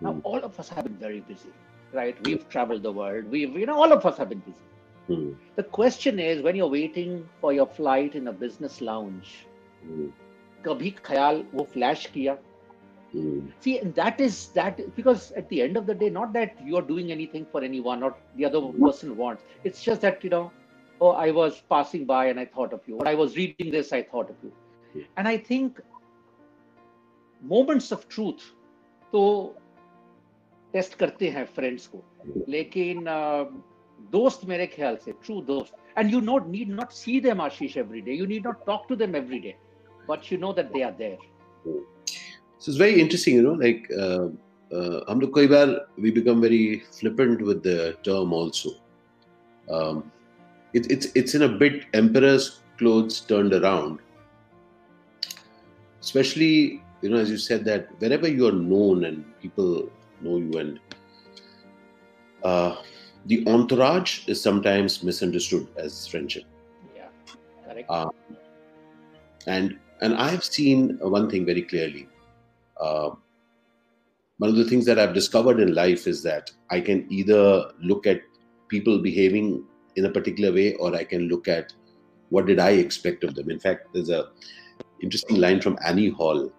[0.00, 0.20] now mm.
[0.24, 1.52] all of us have been very busy
[1.98, 5.34] right we've traveled the world we've you know all of us have been busy mm.
[5.56, 9.32] the question is when you're waiting for your flight in a business lounge
[9.86, 10.10] mm.
[10.64, 12.36] कभी ख्याल वो flash किया
[13.64, 16.86] see that is that because at the end of the day not that you are
[16.90, 20.44] doing anything for anyone or the other person wants it's just that you know
[21.00, 23.92] oh i was passing by and i thought of you or i was reading this
[23.92, 25.80] i thought of you and i think
[27.42, 28.48] moments of truth
[29.12, 29.20] तो
[30.72, 32.02] test करते हैं friends को
[32.48, 33.04] लेकिन
[34.12, 38.00] दोस्त मेरे ख्याल से true दोस्त and you not need not see them Ashish every
[38.08, 39.54] day you need not talk to them every day
[40.10, 41.18] but you know that they are there.
[41.64, 44.28] So it's very interesting, you know, like uh,
[44.74, 48.70] uh, we become very flippant with the term also.
[49.68, 50.10] Um,
[50.75, 53.99] it, it's it's in a bit emperor's clothes turned around.
[56.01, 59.89] Especially, you know, as you said that wherever you are known and people
[60.21, 60.79] know you and
[62.43, 62.75] uh,
[63.25, 66.43] the entourage is sometimes misunderstood as friendship.
[66.95, 67.07] Yeah,
[67.67, 67.89] correct.
[67.89, 68.09] Uh,
[69.47, 72.09] and and I've seen one thing very clearly.
[72.79, 73.11] Uh,
[74.37, 78.05] one of the things that I've discovered in life is that I can either look
[78.05, 78.21] at
[78.67, 79.63] people behaving
[79.95, 81.73] in a particular way or I can look at
[82.29, 83.49] what did I expect of them.
[83.49, 84.29] In fact, there's a
[85.01, 86.51] interesting line from Annie Hall,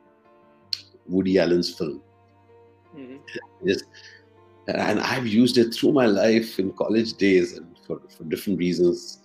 [1.07, 2.03] Woody Allen's film.
[2.97, 3.17] Mm-hmm.
[3.67, 3.85] Just,
[4.69, 9.19] and I've used it through my life in college days and for, for different reasons.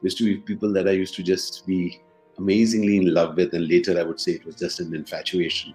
[0.00, 2.00] There used to be people that I used to just be
[2.38, 5.74] amazingly in love with, and later I would say it was just an infatuation.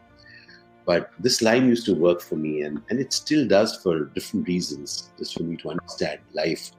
[0.85, 4.47] But this line used to work for me, and, and it still does for different
[4.47, 6.71] reasons, just for me to understand life.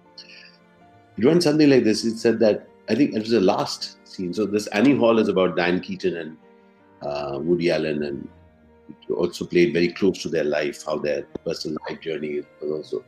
[1.18, 2.04] It went something like this.
[2.04, 4.32] It said that, I think it was the last scene.
[4.32, 6.36] So, this Annie Hall is about Diane Keaton and
[7.02, 8.28] uh, Woody Allen, and
[9.14, 13.04] also played very close to their life, how their personal life journey was also.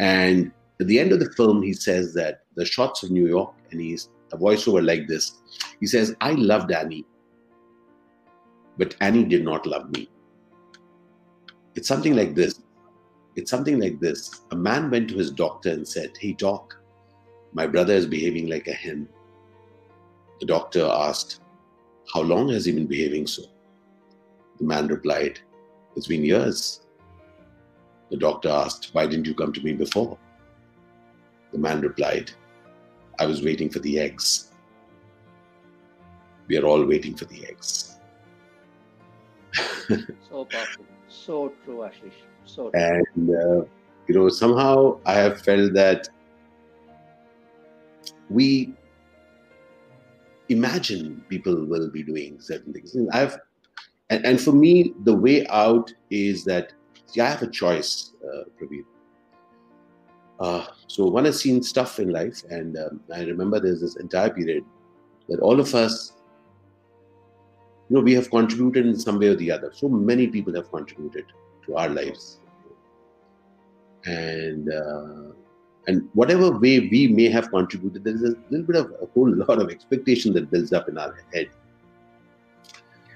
[0.00, 3.52] And at the end of the film, he says that the shots of New York,
[3.70, 5.38] and he's a voiceover like this.
[5.80, 7.04] He says, I loved Annie,
[8.76, 10.08] but Annie did not love me.
[11.74, 12.62] It's something like this.
[13.36, 14.42] It's something like this.
[14.50, 16.77] A man went to his doctor and said, Hey, doc,
[17.52, 19.08] my brother is behaving like a hen.
[20.40, 21.40] The doctor asked,
[22.12, 23.42] How long has he been behaving so?
[24.58, 25.40] The man replied,
[25.96, 26.86] It's been years.
[28.10, 30.18] The doctor asked, Why didn't you come to me before?
[31.52, 32.30] The man replied,
[33.18, 34.52] I was waiting for the eggs.
[36.46, 37.98] We are all waiting for the eggs.
[40.28, 40.84] so powerful.
[41.08, 42.12] So true, Ashish.
[42.44, 42.80] So true.
[42.80, 43.64] And, uh,
[44.06, 46.08] you know, somehow I have felt that
[48.30, 48.72] we
[50.48, 52.94] imagine people will be doing certain things.
[52.94, 53.38] And I've,
[54.10, 56.72] and, and for me, the way out is that
[57.06, 58.44] see, I have a choice, uh.
[60.40, 64.30] Uh, so one has seen stuff in life, and um, I remember there's this entire
[64.30, 64.64] period
[65.28, 66.12] that all of us,
[67.88, 69.72] you know, we have contributed in some way or the other.
[69.74, 71.24] So many people have contributed
[71.66, 72.38] to our lives,
[74.04, 75.27] and uh,
[75.88, 79.34] and whatever way we may have contributed, there is a little bit of a whole
[79.48, 81.48] lot of expectation that builds up in our head.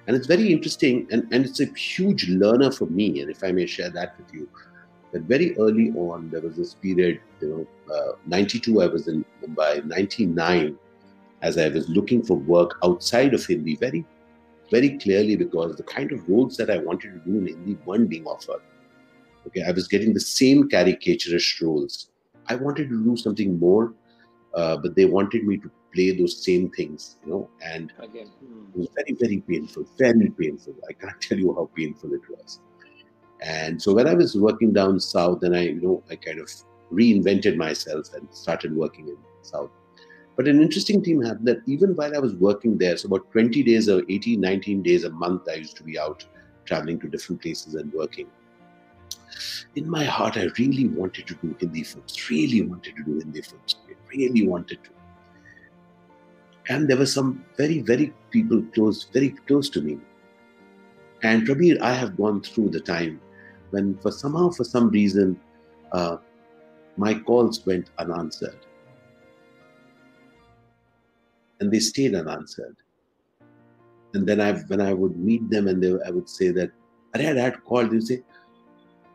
[0.06, 3.20] And it's very interesting, and, and it's a huge learner for me.
[3.20, 4.48] And if I may share that with you,
[5.12, 7.48] that very early on, there was this period, you
[7.88, 10.76] know, uh, 92, I was in Mumbai, 99,
[11.42, 14.04] as I was looking for work outside of Hindi, very,
[14.70, 18.08] very clearly because the kind of roles that I wanted to do in Hindi weren't
[18.08, 18.62] being offered.
[19.46, 22.08] Okay, I was getting the same caricaturist roles.
[22.48, 23.94] I wanted to do something more,
[24.54, 28.30] uh, but they wanted me to play those same things, you know, and Again.
[28.74, 30.74] It was very, very painful, very painful.
[30.88, 32.60] I can't tell you how painful it was.
[33.40, 36.50] And so when I was working down south, and I, you know, I kind of
[36.92, 39.70] reinvented myself and started working in south.
[40.36, 43.62] But an interesting thing happened that even while I was working there, so about 20
[43.62, 46.24] days or 18, 19 days a month, I used to be out
[46.64, 48.28] traveling to different places and working.
[49.76, 53.42] In my heart, I really wanted to do Hindi films, really wanted to do Hindi
[53.42, 53.76] films,
[54.12, 54.90] really wanted to.
[56.68, 59.98] And there were some very, very people close, very close to me.
[61.22, 63.20] And Prabir, I have gone through the time
[63.70, 65.40] when, for somehow, for some reason,
[65.92, 66.16] uh,
[66.96, 68.58] my calls went unanswered.
[71.60, 72.76] And they stayed unanswered.
[74.14, 76.70] And then I, when I would meet them and they, I would say that,
[77.14, 78.22] I had had called, they would say,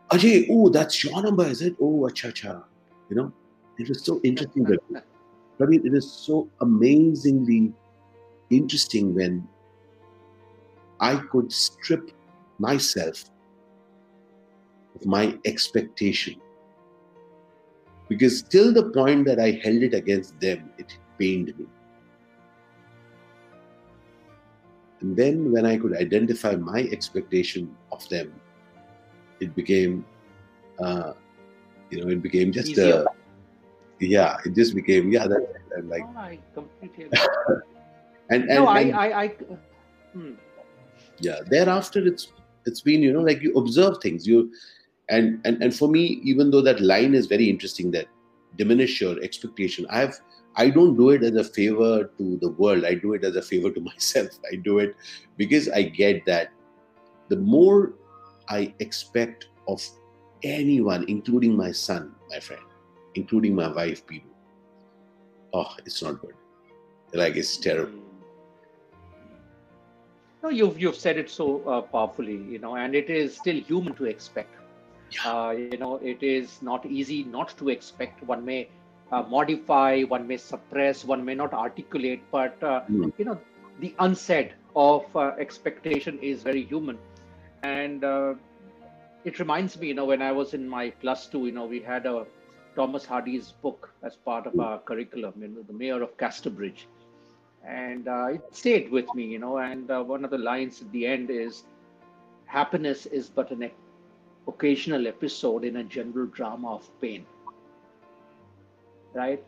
[0.10, 1.76] Ajay, oh, that's your number, is it?
[1.82, 2.64] Oh, acha, acha.
[3.10, 3.34] You know,
[3.78, 4.64] it was so interesting.
[4.64, 4.80] That,
[5.62, 7.74] I mean, it is so amazingly
[8.50, 9.48] interesting when
[11.00, 12.12] I could strip
[12.60, 13.26] myself
[14.96, 16.40] of my expectation.
[18.08, 21.66] Because till the point that I held it against them, it pained me.
[25.02, 28.34] And then when I could identify my expectation of them,
[29.40, 30.06] it became,
[30.80, 31.14] uh,
[31.90, 33.06] you know, it became just Easier.
[33.06, 37.06] a, yeah, it just became, yeah, that, and like, No, I completely
[38.30, 39.28] and, and, no, I, and- I, I,
[40.14, 40.34] hmm.
[41.20, 42.34] yeah thereafter it's
[42.66, 44.52] it's been you know like you observe things you
[45.10, 48.08] and and and for me even though that line is very interesting that
[48.58, 50.20] diminish your expectation i've
[50.56, 53.42] i don't do it as a favor to the world i do it as a
[53.42, 54.96] favor to myself i do it
[55.38, 56.50] because i get that
[57.30, 57.94] the more
[58.50, 59.82] i expect of
[60.44, 62.62] anyone including my son my friend
[63.16, 64.30] including my wife Pidu,
[65.54, 66.36] oh it's not good
[67.14, 68.04] like it's terrible
[69.14, 69.38] Mm.
[70.44, 73.94] No, you've you've said it so uh, powerfully, you know, and it is still human
[73.96, 74.54] to expect.
[75.12, 75.32] Yeah.
[75.32, 78.24] Uh, you know, it is not easy not to expect.
[78.24, 78.70] One may
[79.12, 83.14] uh, modify, one may suppress, one may not articulate, but uh, Mm.
[83.18, 83.40] you know,
[83.80, 86.98] the unsaid of uh, expectation is very human,
[87.63, 88.35] and uh,
[89.25, 91.81] it reminds me, you know, when I was in my plus two, you know, we
[91.81, 92.27] had a
[92.77, 96.87] Thomas Hardy's book as part of our curriculum, you know, the Mayor of Casterbridge
[97.67, 99.59] and uh, it stayed with me, you know.
[99.59, 101.65] And uh, one of the lines at the end is,
[102.47, 103.73] "Happiness is but an e-
[104.49, 107.25] occasional episode in a general drama of pain."
[109.15, 109.45] Right?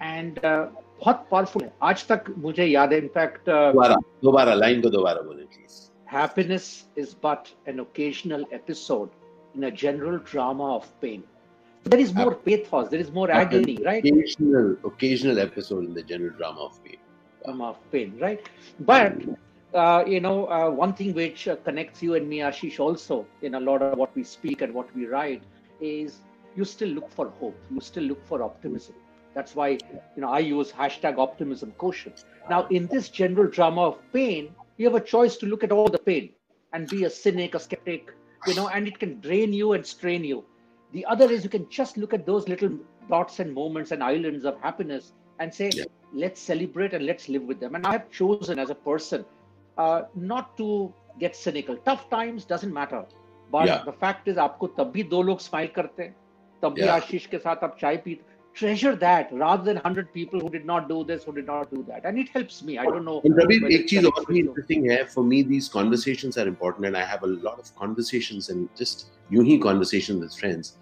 [0.00, 0.66] And uh,
[1.00, 5.44] बहुत powerful है आज तक मुझे याद है in fact दोबारा दोबारा line को दोबारा बोले
[5.44, 5.80] please
[6.17, 9.09] happiness is but an occasional episode
[9.55, 11.23] in a general drama of pain
[11.91, 16.35] there is more pathos there is more agony right occasional occasional episode in the general
[16.41, 17.01] drama of pain
[17.43, 18.47] drama of pain, right?
[18.79, 19.15] But
[19.73, 23.55] uh, you know, uh, one thing which uh, connects you and me, Ashish, also in
[23.55, 25.43] a lot of what we speak and what we write
[25.79, 26.19] is
[26.55, 27.57] you still look for hope.
[27.71, 28.95] You still look for optimism.
[29.33, 29.69] That's why
[30.15, 32.25] you know I use hashtag optimism quotient.
[32.49, 35.88] Now, in this general drama of pain, you have a choice to look at all
[35.88, 36.30] the pain
[36.72, 38.12] and be a cynic, a skeptic,
[38.46, 40.44] you know, and it can drain you and strain you.
[40.92, 42.78] The other is you can just look at those little
[43.08, 45.84] dots and moments and islands of happiness and say, Yeah.
[46.12, 47.74] let's celebrate and let's live with them.
[47.74, 49.24] And I have chosen as a person
[49.78, 51.76] uh, not to get cynical.
[51.76, 53.04] Tough times doesn't matter.
[53.50, 53.82] But Yeah.
[53.84, 56.14] the fact is, आपको तब भी दो लोग smile करते हैं
[56.62, 56.94] तब भी Yeah.
[56.96, 60.87] आशीष के साथ आप चाय पीते treasure that rather than 100 people who did not
[60.89, 62.05] do this who did not do that.
[62.05, 62.77] And it helps me.
[62.77, 66.37] I don't know and Prabir, ek cheez aur bhi interesting hai for me these conversations
[66.37, 70.73] are important and i have a lot of conversations and just yuhi conversations with friends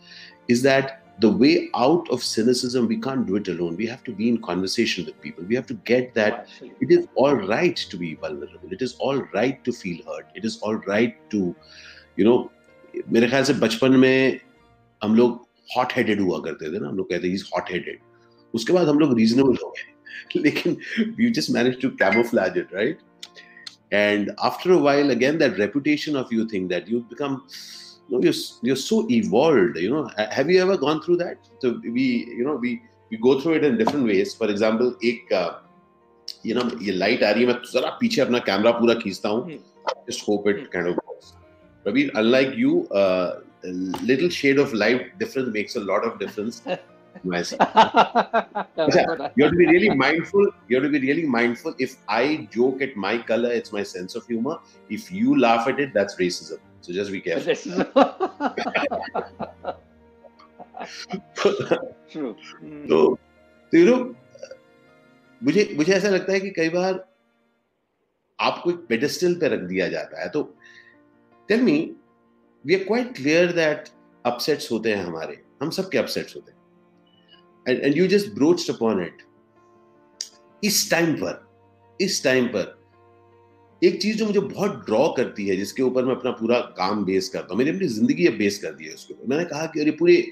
[0.47, 3.75] is that the way out of cynicism we can't do it alone.
[3.75, 5.43] We have to be in conversation with people.
[5.43, 6.87] We have to get that Absolutely.
[6.87, 8.71] it is all right to be vulnerable.
[8.71, 10.27] It is all right to feel hurt.
[10.33, 11.55] It is all right to
[12.15, 12.39] you know
[13.13, 14.39] मेरे ख्याल से बचपन में
[15.03, 15.15] हम
[15.75, 17.99] hot headed हुआ करते थे ना हम लोग कहते हैं हॉट हेडेड
[18.55, 20.77] उसके बाद हम लोग रीजनेबल हो गए लेकिन
[21.19, 23.05] you just managed to camouflage it right
[23.99, 27.37] and after a while again that reputation of you think that you become
[28.09, 29.77] no, you're you're so evolved.
[29.77, 31.37] You know, have you ever gone through that?
[31.59, 34.33] So we, you know, we we go through it in different ways.
[34.33, 35.51] For example, एक uh,
[36.43, 39.59] you know ये light आ रही है मैं जरा पीछे अपना camera पूरा खींचता हूँ.
[40.09, 41.33] Just hope it kind of works.
[41.85, 43.67] Ravi, unlike you, uh, a
[44.03, 46.61] little shade of light difference makes a lot of difference.
[47.23, 47.57] you have
[49.35, 50.47] to be really mindful.
[50.67, 51.73] You have to be really mindful.
[51.79, 54.59] If I joke at my color, it's my sense of humor.
[54.89, 56.59] If you laugh at it, that's racism.
[56.81, 57.55] So just be careful.
[62.09, 62.35] True.
[62.89, 62.99] तो
[63.71, 63.95] तो you know
[65.43, 67.03] मुझे मुझे ऐसा लगता है कि कई बार
[68.39, 70.43] आपको एक पेडेस्टल पे रख दिया जाता है तो
[71.47, 71.77] tell me
[72.65, 73.89] we are quite clear that
[74.25, 76.57] upsets होते हैं हमारे। हम सबके अपसेट्स होते हैं।
[77.65, 79.23] And and you just broached upon it
[80.63, 81.47] इस टाइम पर,
[81.99, 82.77] इस टाइम पर,
[83.81, 87.29] एक चीज़ जो मुझे बहुत ड्रॉ करती है, जिसके ऊपर मैं अपना पूरा काम बेस
[87.29, 89.81] करता हूँ, मैंने अपनी ज़िंदगी अब बेस कर दी है उसके ऊपर। मैंने कहा कि
[89.81, 90.31] अरे पूरे,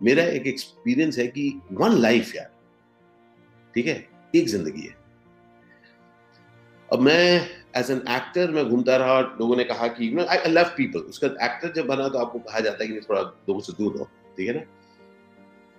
[0.00, 2.50] मेरा एक एक्सपीरियंस है कि वन लाइफ यार,
[3.74, 4.08] ठीक है?
[4.34, 4.96] एक ज़िंदगी है।
[6.92, 10.64] अब मैं एज एन एक्टर मैं घूमता रहा लोगों ने कहा कि नो आई लव
[10.64, 13.94] पीपल उसका एक्टर जब बना तो आपको कहा जाता है कि थोड़ा लोगों से दूर
[13.94, 14.60] रहो ठीक है ना?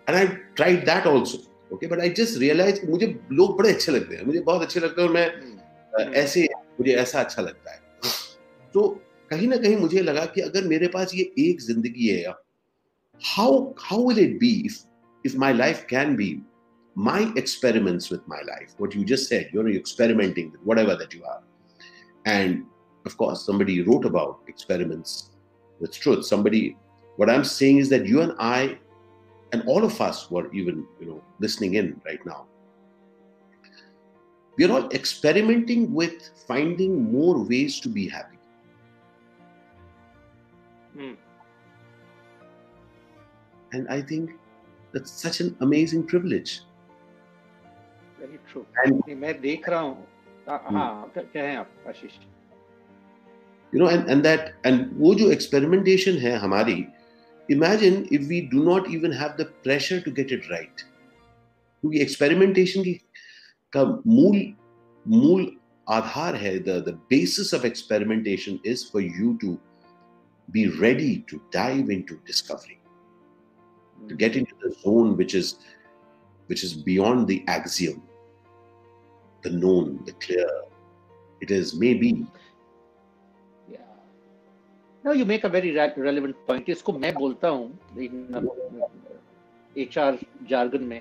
[0.10, 4.16] And I tried that also okay but I just realise मुझे लोग बड़े अच्छे लगते
[4.16, 5.58] हैं मुझे बहुत अच्छे लगते हैं और मैं
[6.02, 6.14] hmm.
[6.14, 7.80] ऐसे मुझे ऐसा अच्छा लगता है।
[8.74, 12.30] तो कहीं ना कहीं मुझे लगा कि अगर मेरे पास ये एक ज़िंदगी है
[13.24, 14.70] how how will it be
[15.26, 16.42] if my life can be
[17.08, 21.24] my experiments with my life what you just said you're experimenting with whatever that you
[21.24, 21.42] are
[22.26, 22.66] and
[23.06, 25.32] of course somebody wrote about experiments
[25.80, 26.76] with truth somebody
[27.18, 28.78] what i'm saying is that you and i
[29.54, 32.46] and all of us who are even you know listening in right now
[34.60, 38.38] we are all experimenting with finding more ways to be happy.
[40.98, 41.14] Hmm.
[43.72, 44.32] And I think
[44.92, 46.64] that's such an amazing privilege.
[48.30, 50.08] Very true मैं देख रहा हूँ।
[50.50, 52.12] हाँ, हाँ कहें आप Ashish
[53.74, 56.86] you know and and that and वो जो एक्सपेरिमेंटेशन है हमारी
[57.50, 62.84] imagine if we do not even have the pressure to get it right क्योंकि एक्सपेरिमेंटेशन
[62.84, 62.94] की
[63.74, 64.42] का मूल
[65.06, 65.52] मूल
[65.88, 69.58] आधार है the the basis of experimentation is for you to
[70.48, 72.78] be ready to dive into discovery
[74.00, 75.54] to get into the known which is
[76.50, 78.02] which is beyond the axiom
[79.43, 80.51] the known the clear
[81.41, 82.27] it is maybe
[83.71, 83.95] yeah
[85.05, 85.73] now you make a very
[86.09, 88.49] relevant point इसको मैं बोलता हूँ in
[89.77, 90.13] HR
[90.51, 91.01] jargon में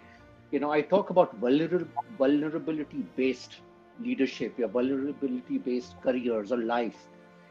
[0.53, 3.55] you know, I talk about vulnerability based
[3.99, 6.95] leadership, your vulnerability based careers or life.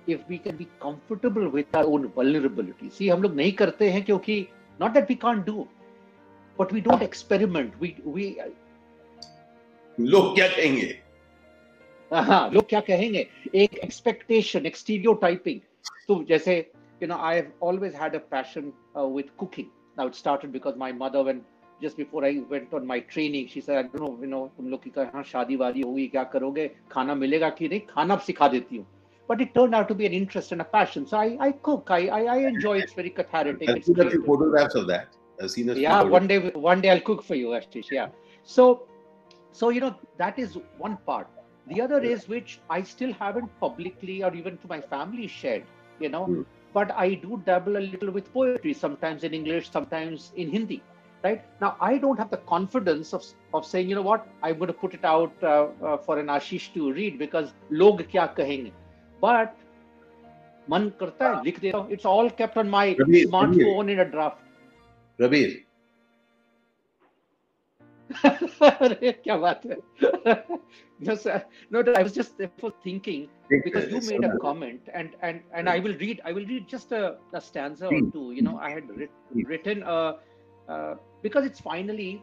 [0.06, 2.90] If we can be comfortable with our own vulnerability.
[2.90, 4.36] See, हम लोग नहीं करते हैं क्योंकि
[4.80, 5.66] not that we can't do,
[6.58, 7.74] but we don't experiment.
[7.80, 8.40] We we
[9.99, 10.93] लोग क्या कहेंगे
[12.13, 13.27] हाँ लोग क्या कहेंगे
[13.61, 15.59] एक एक्सपेक्टेशन एक स्टीरियोटाइपिंग
[16.07, 16.65] तो जैसे
[17.01, 19.69] you know I have always had a passion uh, with cooking.
[19.97, 21.41] Now it started because my mother when
[21.81, 24.69] just before I went on my training, she said, I don't know, you know, तुम
[24.69, 28.77] लोग की कहाँ शादी वादी होगी क्या करोगे खाना मिलेगा कि नहीं खाना सिखा देती
[28.77, 28.85] हूँ
[29.29, 31.05] but it turned out to be an interest and a passion.
[31.05, 31.87] So I, I cook.
[31.91, 32.77] I, I, I enjoy.
[32.79, 33.69] It's very cathartic.
[33.69, 35.17] I've seen a few photographs of that.
[35.41, 37.91] I've seen a Yeah, one day, one day I'll cook for you, Ashish.
[37.91, 38.07] Yeah.
[38.43, 38.87] So,
[39.61, 41.27] so you know that is one part.
[41.71, 45.65] The other is which I still haven't publicly or even to my family shared.
[45.99, 46.45] You know, mm.
[46.73, 48.73] but I do dabble a little with poetry.
[48.73, 50.81] Sometimes in English, sometimes in Hindi
[51.23, 54.67] right now i don't have the confidence of, of saying you know what i'm going
[54.67, 58.71] to put it out uh, uh, for an ashish to read because log kya kahenge
[59.21, 59.55] but
[60.73, 63.95] man karta hai likh deta it's all kept on my Prabir, smartphone Prabir.
[63.95, 64.39] in a draft
[65.19, 65.49] Prabir.
[68.12, 69.76] क्या बात है
[71.06, 71.44] no, sir.
[71.70, 73.28] no I was just therefore thinking
[73.64, 76.92] because you made a comment and and and I will read I will read just
[76.92, 79.10] a, a stanza or two you know I had writ,
[79.52, 80.18] written a
[80.68, 82.22] uh, because it's finally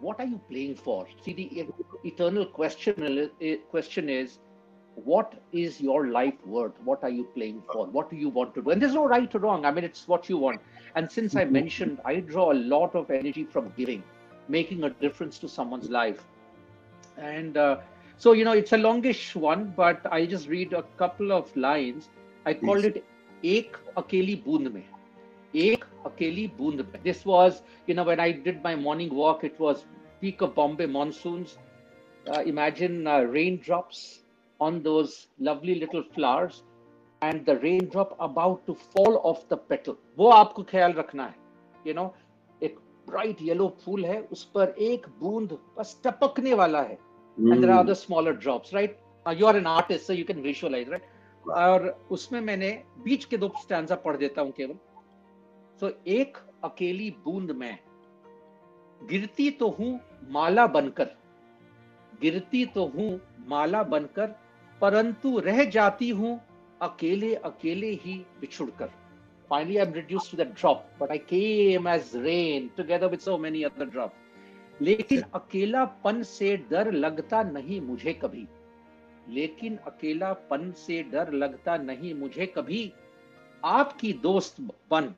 [0.00, 1.66] what are you playing for see the
[2.04, 3.30] eternal question
[3.70, 4.38] question is
[4.94, 8.62] what is your life worth what are you playing for what do you want to
[8.62, 10.60] do and there's no right or wrong i mean it's what you want
[10.94, 11.52] and since i mm-hmm.
[11.52, 14.02] mentioned i draw a lot of energy from giving
[14.50, 16.24] making a difference to someone's life
[17.18, 17.76] and uh,
[18.18, 22.08] so you know it's a longish one but i just read a couple of lines
[22.46, 23.04] i called it
[23.42, 24.86] ek akeli boond mein
[25.54, 29.84] ek akeli boond This was, you know, when I did my morning walk, it was
[30.20, 31.58] peak of Bombay monsoons.
[32.26, 34.20] Uh, imagine uh, raindrops
[34.60, 36.62] on those lovely little flowers.
[37.24, 41.34] And the rain drop about to fall of the petal वो आपको ख्याल रखना है
[41.86, 42.19] you you no know, एक
[43.07, 47.85] bright yellow फूल है उस पर एक बूंद बस टपकने वाला है and there are
[47.85, 51.03] the smaller drops right you are an artist so you can visualise right
[51.45, 52.71] और उसमें मैंने
[53.03, 54.75] बीच के दो स्टैंजा पढ़ देता हूँ केवल।
[55.79, 57.77] सो so, एक अकेली बूंद में
[59.01, 59.99] गिरती तो हूँ
[60.31, 61.09] माला बनकर
[62.21, 63.09] गिरती तो हूँ
[63.47, 64.27] माला बनकर
[64.81, 66.39] परंतु रह जाती हूँ
[66.81, 68.89] अकेले अकेले ही बिछुड़कर।
[69.51, 73.63] Finally i'm reduced to that drop but i came as rain together with so many
[73.69, 74.17] other drops
[74.81, 78.47] लेकिन अकेलापन से डर लगता नहीं मुझे कभी
[79.29, 82.81] लेकिन अकेलापन से डर लगता नहीं मुझे कभी
[83.63, 85.13] आपकी दोस्त बन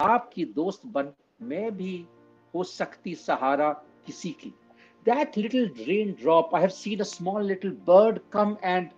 [0.00, 1.12] आपकी दोस्त बन
[1.50, 1.94] मैं भी
[2.54, 3.72] हो सकती सहारा
[4.06, 4.52] किसी की
[5.06, 8.90] that little raindrop, I have seen a small little bird come and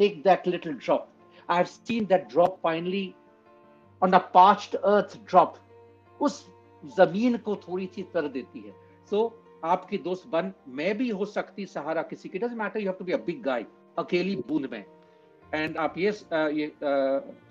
[0.00, 1.08] take that little drop.
[1.48, 3.14] I have seen that drop finally
[4.02, 5.56] on a parched earth drop.
[6.20, 6.44] उस
[6.96, 8.72] ज़मीन को थोड़ी सी तर देती है
[9.10, 9.32] सो so,
[9.64, 13.04] आपकी दोस्त बन मैं भी हो सकती सहारा किसी की doesn't matter you have to
[13.04, 13.66] be a big guy
[13.98, 14.84] अकेली बूंद में
[15.54, 16.70] एंड आप ये ये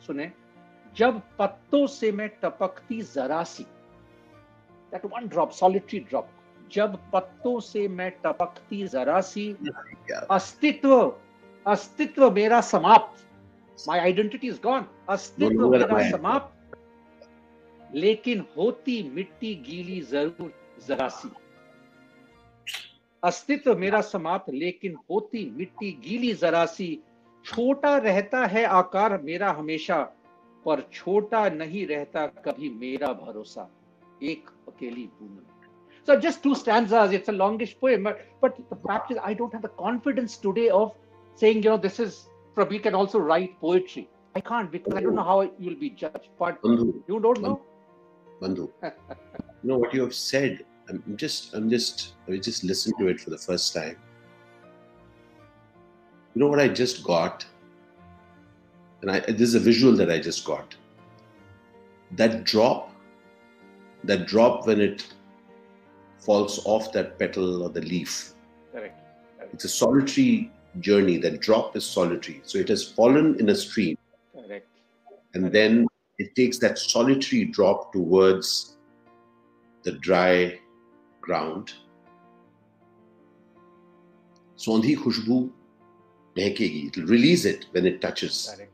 [0.08, 0.32] सुने
[0.96, 3.64] जब पत्तों से मैं टपकती जरा सी
[4.92, 6.30] that one drop solitary drop
[6.72, 9.52] जब पत्तों से मैं टपकती जरा सी
[10.32, 10.96] अस्तित्व
[11.66, 13.25] अस्तित्व मेरा समाप्त
[13.88, 16.52] माई आइडेंटिटी इज़ गॉन अस्तित्व मेरा समाप्त।
[17.96, 20.54] लेकिन होती मिट्टी गीली ज़रूर
[20.88, 21.30] जरा सी।
[23.24, 26.88] अस्तित्व मेरा समाप्त लेकिन होती मिट्टी गीली जरा सी।
[27.46, 30.02] छोटा रहता है आकार मेरा हमेशा
[30.66, 33.70] पर छोटा नहीं रहता कभी मेरा भरोसा।
[34.24, 35.44] एक अकेली बूंद
[36.08, 37.12] So just two stanzas.
[37.12, 40.70] It's a longish poem, but, but the fact is, I don't have the confidence today
[40.70, 40.92] of
[41.36, 42.30] saying, you know, this is.
[42.56, 44.08] Prabir can also write poetry.
[44.36, 46.30] I can't because I don't know how you'll be judged.
[46.40, 47.04] But Bandhu.
[47.08, 47.62] you don't know.
[48.42, 48.94] Bandhu, you
[49.64, 50.66] know what you have said.
[50.90, 53.98] I'm just, I'm just, I just listened to it for the first time.
[56.34, 57.46] You know what I just got,
[59.02, 60.76] and I, this is a visual that I just got.
[62.12, 62.92] That drop,
[64.04, 65.08] that drop when it
[66.20, 68.34] falls off that petal or the leaf.
[68.72, 69.00] Correct.
[69.38, 69.54] Correct.
[69.54, 71.18] It's a solitary journey.
[71.18, 72.42] That drop is solitary.
[72.46, 73.98] So it has fallen in a stream.
[74.34, 74.68] Correct.
[75.34, 78.78] And then it takes that solitary drop towards
[79.84, 80.60] the dry
[81.22, 81.74] ground.
[84.58, 85.50] Sondhi khushbu
[86.36, 86.88] mehkegi.
[86.88, 88.52] It will release it when it touches.
[88.56, 88.72] Correct.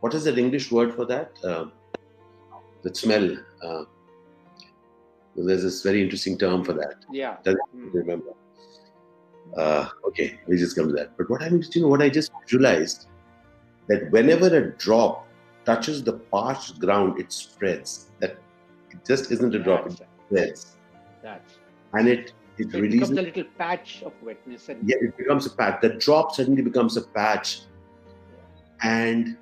[0.00, 1.32] What is that English word for that?
[1.42, 1.66] Uh,
[2.82, 3.36] that smell.
[3.62, 3.84] Uh,
[5.36, 7.04] there's this very interesting term for that.
[7.10, 7.36] Yeah.
[7.42, 7.92] Doesn't mm.
[7.92, 8.32] remember.
[9.56, 11.16] Uh, okay, we just come to that.
[11.16, 13.06] But what I mean, you know, what I just visualized
[13.88, 15.26] that whenever a drop
[15.64, 18.10] touches the parched ground, it spreads.
[18.20, 18.38] That
[18.90, 20.76] it just isn't a drop; it spreads.
[21.22, 21.58] That's
[21.94, 24.68] and it it, it releases becomes a little patch of wetness.
[24.68, 25.80] And yeah, it becomes a patch.
[25.80, 27.62] The drop suddenly becomes a patch,
[28.82, 29.36] and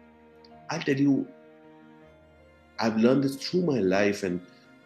[0.71, 1.27] I'll tell you,
[2.79, 4.41] I've learned this through my life and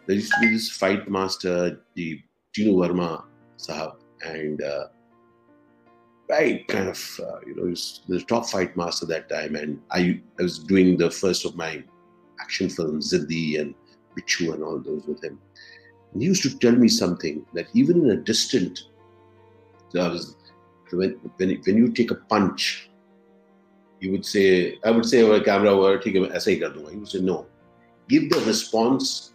[0.09, 2.19] there used to be this fight master, the
[2.55, 3.23] Tinu Verma
[3.57, 4.87] Sahab, and uh,
[6.29, 6.67] right.
[6.67, 7.73] Kind of uh, you know
[8.07, 11.83] the top fight master that time, and I, I was doing the first of my
[12.39, 13.75] action films, Ziddi and
[14.17, 15.39] Bichu and all those with him.
[16.13, 18.85] And he used to tell me something that even in a distant,
[19.89, 20.35] so I was
[20.91, 22.89] when when when you take a punch,
[23.99, 27.45] you would say I would say over camera over take a He would say no,
[28.07, 29.33] give the response.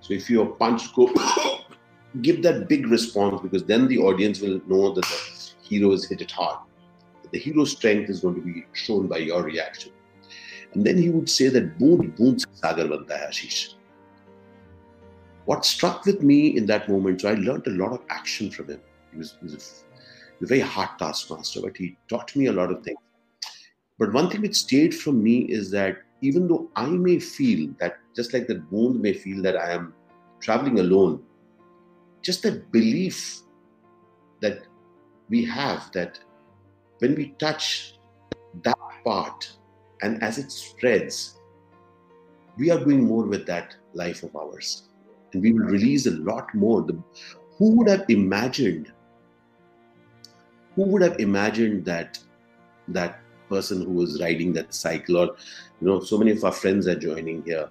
[0.00, 1.12] So if your punch go,
[2.22, 5.35] give that big response because then the audience will know that the
[5.68, 6.58] hero has hit it hard.
[7.32, 9.92] The hero's strength is going to be shown by your reaction.
[10.74, 13.74] And then he would say that boond boond sagar banta hai Ashish.
[15.46, 18.68] What struck with me in that moment, so I learned a lot of action from
[18.68, 18.80] him.
[19.12, 19.84] He was, he was
[20.40, 22.98] a, very hard taskmaster, but he taught me a lot of things.
[23.98, 27.98] But one thing which stayed from me is that even though I may feel that,
[28.14, 29.94] just like that boond may feel that I am
[30.40, 31.22] traveling alone,
[32.22, 33.40] just that belief
[34.42, 34.62] that
[35.28, 36.18] we have that
[36.98, 37.98] when we touch
[38.62, 39.50] that part
[40.02, 41.38] and as it spreads,
[42.56, 44.88] we are doing more with that life of ours.
[45.32, 46.82] And we will release a lot more.
[46.82, 46.98] The,
[47.58, 48.92] who would have imagined?
[50.74, 52.18] Who would have imagined that
[52.88, 55.26] that person who was riding that cycle or
[55.80, 57.68] you know so many of our friends are joining here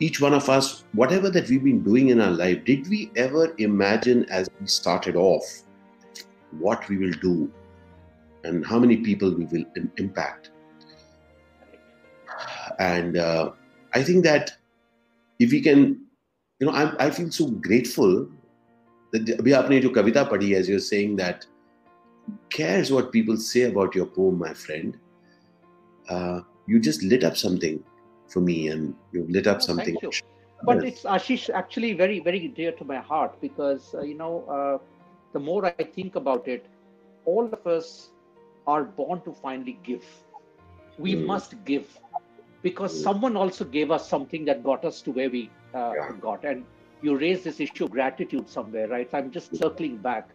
[0.00, 3.54] each one of us whatever that we've been doing in our life did we ever
[3.58, 5.62] imagine as we started off
[6.58, 7.50] what we will do
[8.44, 9.64] and how many people we will
[9.96, 10.50] impact
[12.78, 13.52] and uh,
[13.94, 14.52] I think that
[15.38, 16.00] if we can,
[16.60, 18.28] you know, I, I feel so grateful
[19.12, 21.46] that abhi aapne jo kavita padhi as you're saying that
[22.50, 24.98] cares what people say about your poem, my friend.
[26.08, 27.82] Uh, you just lit up something
[28.28, 29.96] for me, and you lit up Oh, something.
[30.64, 34.78] But it's Ashish actually very, very dear to my heart because, uh, you know, uh,
[35.32, 36.58] the more I think about it,
[37.24, 38.10] all of us
[38.66, 40.04] are born to finally give.
[40.98, 41.26] We Mm.
[41.26, 41.98] must give
[42.62, 43.02] because Mm.
[43.08, 46.12] someone also gave us something that got us to where we uh, Yeah.
[46.20, 46.44] got.
[46.44, 46.64] And
[47.02, 49.08] you raised this issue of gratitude somewhere, right?
[49.14, 50.28] I'm just circling back.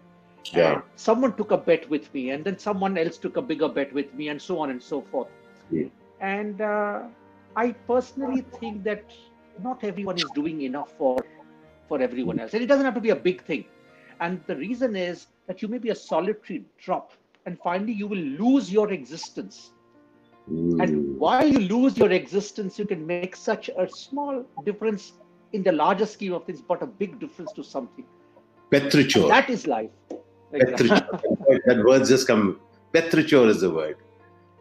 [0.53, 0.73] Yeah.
[0.73, 3.93] And someone took a bet with me, and then someone else took a bigger bet
[3.93, 5.29] with me, and so on and so forth.
[5.71, 5.91] Mm.
[6.19, 7.03] And uh,
[7.55, 9.05] I personally think that
[9.61, 11.25] not everyone is doing enough for
[11.87, 13.65] for everyone else, and it doesn't have to be a big thing.
[14.19, 17.13] And the reason is that you may be a solitary drop,
[17.45, 19.71] and finally you will lose your existence.
[20.51, 20.81] Mm.
[20.81, 25.13] And while you lose your existence, you can make such a small difference
[25.53, 28.05] in the larger scheme of things, but a big difference to something.
[28.71, 29.27] Petrichor.
[29.29, 29.89] That is life.
[30.53, 31.21] Petrichor.
[31.65, 32.59] that word just come.
[32.93, 33.97] Petrichor is the word.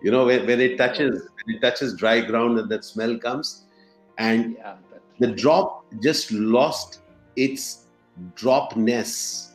[0.03, 3.65] You know, when, when it touches, when it touches dry ground and that smell comes,
[4.19, 4.77] and yeah,
[5.19, 7.01] the drop just lost
[7.37, 7.86] its
[8.35, 9.53] dropness.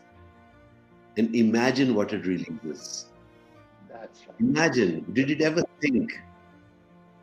[1.17, 3.07] And imagine what it really is.
[3.89, 4.39] that's right.
[4.39, 6.19] Imagine, did it ever think?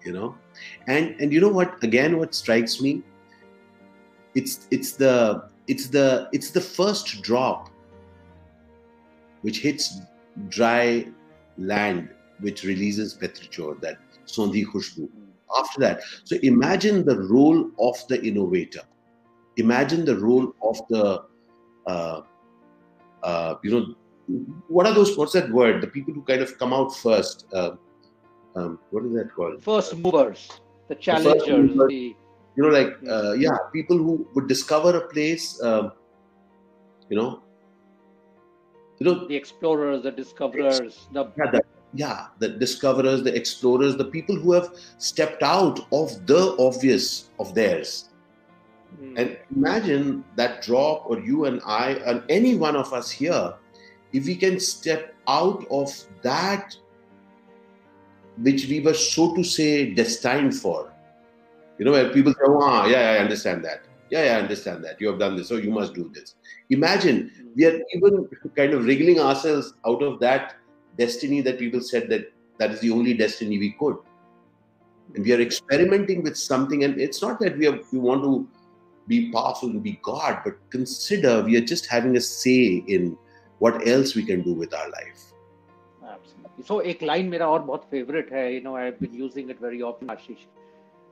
[0.04, 0.36] You know?
[0.86, 3.02] And and you know what, again, what strikes me?
[4.34, 7.70] It's it's the it's the it's the first drop
[9.42, 10.00] which hits
[10.48, 11.06] dry
[11.56, 12.10] land,
[12.40, 15.08] which releases petrichor, that sondi khushbu.
[15.08, 15.24] Hmm.
[15.58, 18.82] After that, so imagine the role of the innovator.
[19.58, 21.22] Imagine the role of the,
[21.86, 22.20] uh,
[23.22, 23.94] uh, you know,
[24.68, 25.16] what are those?
[25.16, 25.80] What's that word?
[25.80, 27.46] The people who kind of come out first.
[27.52, 27.72] Uh,
[28.54, 29.62] um, what is that called?
[29.62, 30.48] First movers,
[30.88, 31.88] the challengers, movers.
[31.88, 32.16] the
[32.56, 35.60] You know, like uh, yeah, people who would discover a place.
[35.62, 35.92] Um,
[37.08, 37.42] you know,
[38.98, 41.62] you know, the explorers, the discoverers, the yeah, the,
[41.94, 47.54] yeah, the discoverers, the explorers, the people who have stepped out of the obvious of
[47.54, 48.07] theirs.
[49.00, 53.54] Mm, And imagine that drop, or you and I, and any one of us here,
[54.12, 56.76] if we can step out of that
[58.38, 60.92] which we were, so to say, destined for.
[61.78, 63.82] You know, where people say, oh, ah, yeah, I understand that.
[64.10, 65.00] Yeah, yeah, I understand that.
[65.00, 66.36] You have done this, so you must do this.
[66.70, 70.56] Imagine mm, we are even kind of wriggling ourselves out of that
[70.96, 73.96] destiny that people said that that is the only destiny we could
[75.14, 78.46] and we are experimenting with something and it's not that we are we want to
[79.07, 83.17] be powerful to be god but consider we are just having a say in
[83.59, 85.33] what else we can do with our life
[86.11, 86.63] Absolutely.
[86.67, 88.43] So एक line मेरा और बहुत favorite है.
[88.53, 90.45] You know, I've been using it very often, Ashish.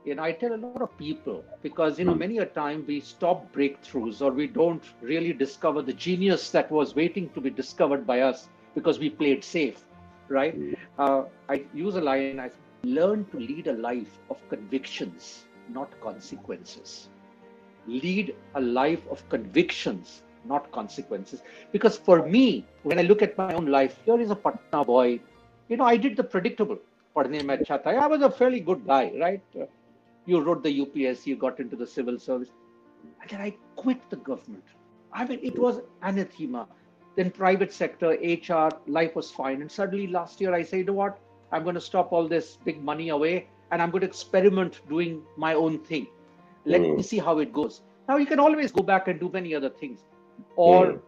[0.06, 2.22] You know, I tell a lot of people because you know Hmm.
[2.22, 6.96] many a time we stop breakthroughs or we don't really discover the genius that was
[6.96, 9.84] waiting to be discovered by us because we played safe,
[10.30, 10.60] right?
[10.60, 10.74] Hmm.
[10.98, 12.34] Uh, I use a line.
[12.40, 12.60] I say,
[13.00, 17.10] learn to lead a life of convictions, not consequences.
[17.87, 21.43] lead a life of convictions, not consequences.
[21.73, 25.21] Because for me, when I look at my own life, here is a Patna boy.
[25.69, 26.79] You know, I did the predictable.
[27.17, 29.43] I was a fairly good guy, right?
[30.27, 32.51] You wrote the UPS, you got into the civil service.
[33.23, 34.65] And then I quit the government.
[35.13, 36.69] I mean, it was anathema.
[37.15, 39.63] Then private sector, HR, life was fine.
[39.63, 41.19] And suddenly last year I said, you know what?
[41.53, 45.23] I'm going to stop all this big money away and I'm going to experiment doing
[45.39, 46.07] my own thing
[46.66, 46.98] Let Mm.
[46.98, 47.82] me see how it goes.
[48.08, 50.04] Now you can always go back and do many other things.
[50.56, 51.00] Or Mm.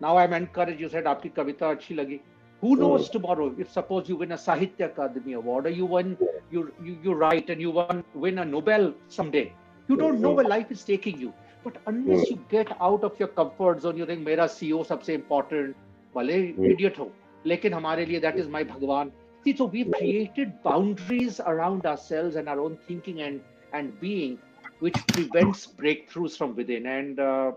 [0.00, 0.80] now I'm encouraged.
[0.80, 2.20] You said आपकी कविता अच्छी लगी.
[2.62, 6.16] Who knows tomorrow if suppose you win a Sahitya Akademi Award or you win
[6.50, 9.52] you you, you write and you won, win a Nobel someday.
[9.88, 11.32] You don't know where life is taking you.
[11.64, 15.74] But unless you get out of your comfort zone, you think मेरा CEO सबसे important.
[16.14, 16.36] भले
[16.72, 17.10] idiot हो,
[17.46, 19.10] लेकिन हमारे लिए that is my भगवान.
[19.44, 23.40] See, so we've created boundaries around ourselves and our own thinking and
[23.72, 24.38] and being,
[24.85, 26.85] which prevents breakthroughs from within.
[26.85, 27.51] And uh,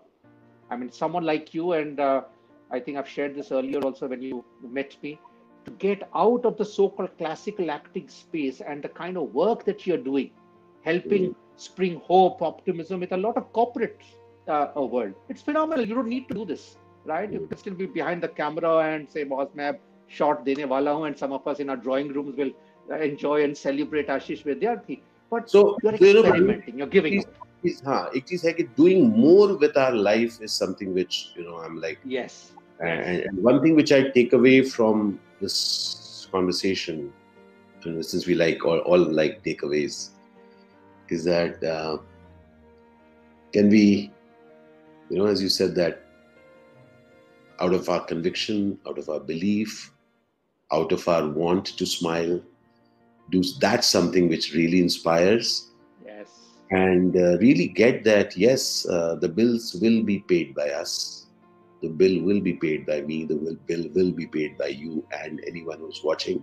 [0.70, 2.22] I mean, someone like you, and uh,
[2.70, 5.18] I think I've shared this earlier also when you met me,
[5.66, 9.64] to get out of the so called classical acting space and the kind of work
[9.64, 10.30] that you're doing,
[10.82, 11.34] helping mm.
[11.56, 14.00] spring hope, optimism with a lot of corporate
[14.48, 15.14] uh, world.
[15.28, 15.84] It's phenomenal.
[15.86, 17.28] You don't need to do this, right?
[17.30, 17.40] Mm.
[17.40, 21.04] You can still be behind the camera and say, boss, map shot dene wala hu,
[21.04, 22.52] and some of us in our drawing rooms will
[22.90, 25.00] uh, enjoy and celebrate Ashish Vidyarthi.
[25.30, 26.78] But so you're experimenting.
[26.78, 27.24] You're giving.
[27.84, 31.80] हाँ, it is like doing more with our life is something which you know I'm
[31.80, 32.52] like Yes.
[32.80, 37.12] And, and one thing which I take away from this conversation,
[37.84, 40.10] and since we like all, all like takeaways,
[41.08, 41.98] is that uh,
[43.52, 44.12] can we,
[45.10, 46.04] you know, as you said, that
[47.58, 49.92] out of our conviction, out of our belief,
[50.70, 52.40] out of our want to smile,
[53.30, 55.70] do that's something which really inspires.
[56.04, 56.28] Yes.
[56.70, 61.26] And uh, really get that, yes, uh, the bills will be paid by us.
[61.82, 63.24] The bill will be paid by me.
[63.24, 66.42] The will, bill will be paid by you and anyone who's watching.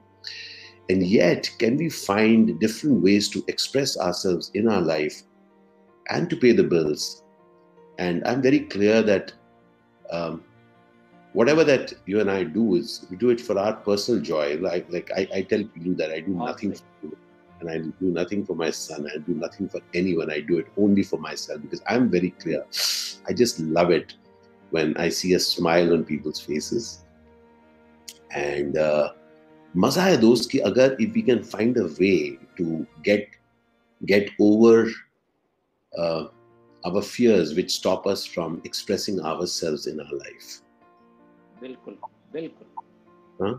[0.90, 5.24] And yet, can we find different ways to express ourselves in our life
[6.10, 7.24] and to pay the bills?
[7.98, 9.34] And I'm very clear that
[10.12, 10.44] um,
[11.35, 14.57] whatever that you and I do is we do it for our personal joy.
[14.57, 17.17] Like like I, I tell people that I do nothing for you
[17.61, 19.07] and I do nothing for my son.
[19.15, 20.31] I do nothing for anyone.
[20.31, 22.65] I do it only for myself because I'm very clear.
[23.29, 24.15] I just love it
[24.71, 27.05] when I see a smile on people's faces.
[28.33, 29.11] And uh,
[29.77, 33.29] मजा है दोस्त कि अगर if we can find a way to get
[34.07, 34.91] get over
[35.99, 36.25] uh,
[36.85, 40.61] our fears which stop us from expressing ourselves in our life
[41.62, 41.98] बिल्कुल
[42.34, 43.54] बिल्कुल हाँ?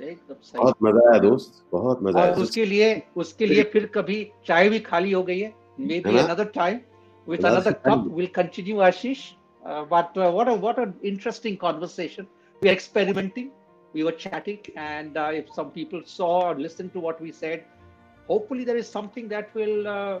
[0.00, 2.90] बहुत मज़ा आया दोस्त बहुत मज़ा और आया उसके लिए
[3.24, 6.18] उसके लिए फिर कभी चाय भी खाली हो गई है मे है B?
[6.18, 6.80] Another time
[7.26, 8.02] with Another another time.
[8.02, 9.22] cup we'll continue ashish
[9.62, 12.28] uh, but uh, what a what an interesting conversation
[12.62, 13.50] we are experimenting
[13.94, 17.66] we were chatting and uh, if some people saw or listened to what we said
[18.30, 20.18] hopefully there is something that will uh,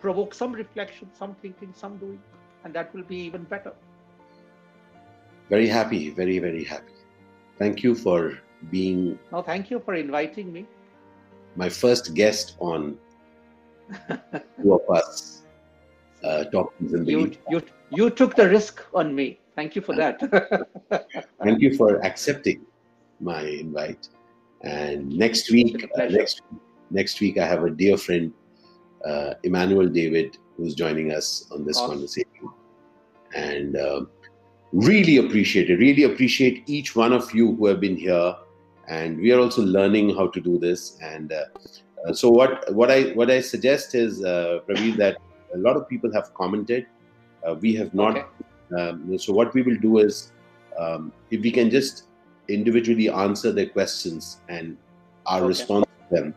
[0.00, 2.18] provoke some reflection some thinking some doing
[2.64, 3.74] and that will be even better
[5.50, 6.92] very happy very very happy.
[7.58, 8.38] Thank you for
[8.70, 10.66] being now thank you for inviting me.
[11.56, 12.98] my first guest on
[14.60, 15.42] two of us
[16.24, 19.38] uh, talking in you you you took the risk on me.
[19.54, 20.20] Thank you for that.
[21.42, 22.66] thank you for accepting
[23.20, 24.08] my invite.
[24.62, 26.42] And next week uh, next
[26.90, 28.32] next week i have a dear friend
[29.04, 31.90] uh, emmanuel david who's joining us on this Awesome.
[31.92, 32.44] conversation.
[33.34, 34.10] And um
[34.76, 35.76] really appreciate it.
[35.76, 38.34] Really appreciate each one of you who have been here.
[38.88, 40.98] And we are also learning how to do this.
[41.02, 41.44] And uh,
[42.06, 45.16] uh, so what what i what i suggest is uh, Prabir, that
[45.54, 46.86] a lot of people have commented.
[47.46, 48.16] Uh, we have not.
[48.16, 48.26] Okay.
[48.78, 50.32] um, so what we will do is
[50.78, 52.08] um, if we can just
[52.48, 54.76] individually answer their questions and
[55.26, 55.48] our Okay.
[55.48, 56.34] response to them.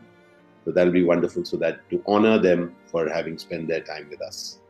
[0.64, 4.20] So that'll be wonderful so that to honor them for having spent their time with
[4.22, 4.60] us.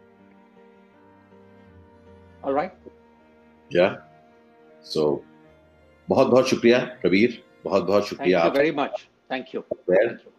[2.43, 2.73] All right
[3.71, 3.97] yeah
[4.95, 5.07] so
[6.09, 9.03] बहुत बहुत शुक्रिया प्रवीर बहुत बहुत thank शुक्रिया you आप very much
[9.33, 10.33] thank you there thank you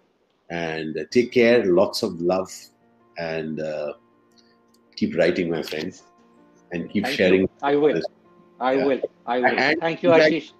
[0.62, 2.56] and uh, take care lots of love
[3.26, 3.94] and uh,
[5.02, 6.02] keep writing my friends
[6.74, 7.50] and keep Thank sharing you.
[7.70, 7.94] I will.
[7.96, 8.06] this.
[8.60, 8.86] I Yeah.
[8.90, 9.02] will.
[9.26, 9.60] I will.
[9.68, 10.52] And- Thank you, Ashish.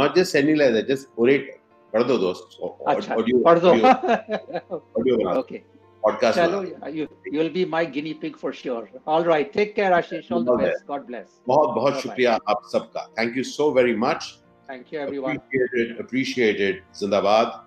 [0.00, 1.48] not just sending like that just orate
[1.94, 2.56] पढ़ दो दोस्त
[2.88, 3.14] अच्छा,
[3.44, 3.70] पढ़ दो.
[5.00, 5.60] audio बना okay.
[6.05, 8.89] podcast चलो, बना you you will be my guinea pig for sure.
[9.07, 9.51] All right.
[9.53, 10.31] Take care, Ashish.
[10.31, 10.85] All the All the best.
[10.87, 11.27] God bless.
[11.47, 12.01] बहुत बहुत Bye-bye.
[12.03, 14.29] शुक्रिया आप सबका thank you so very much
[14.71, 15.37] Thank you, everyone.
[15.41, 17.59] appreciate it appreciate it zindabad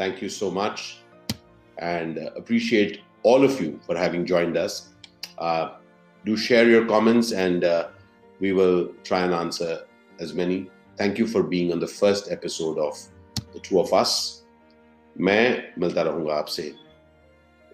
[0.00, 0.84] thank you so much
[1.78, 4.78] and uh, appreciate all of you for having joined us
[5.38, 5.68] uh,
[6.24, 7.88] do share your comments and uh,
[8.40, 9.70] we will try and answer
[10.26, 10.58] as many
[11.02, 12.98] thank you for being on the first episode of
[13.54, 14.16] the two of us
[15.28, 15.42] मैं
[15.78, 16.72] मिलता रहूंगा आपसे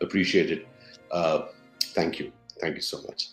[0.01, 0.67] appreciate it.
[1.11, 1.47] Uh,
[1.95, 2.31] thank you.
[2.59, 3.29] Thank you so much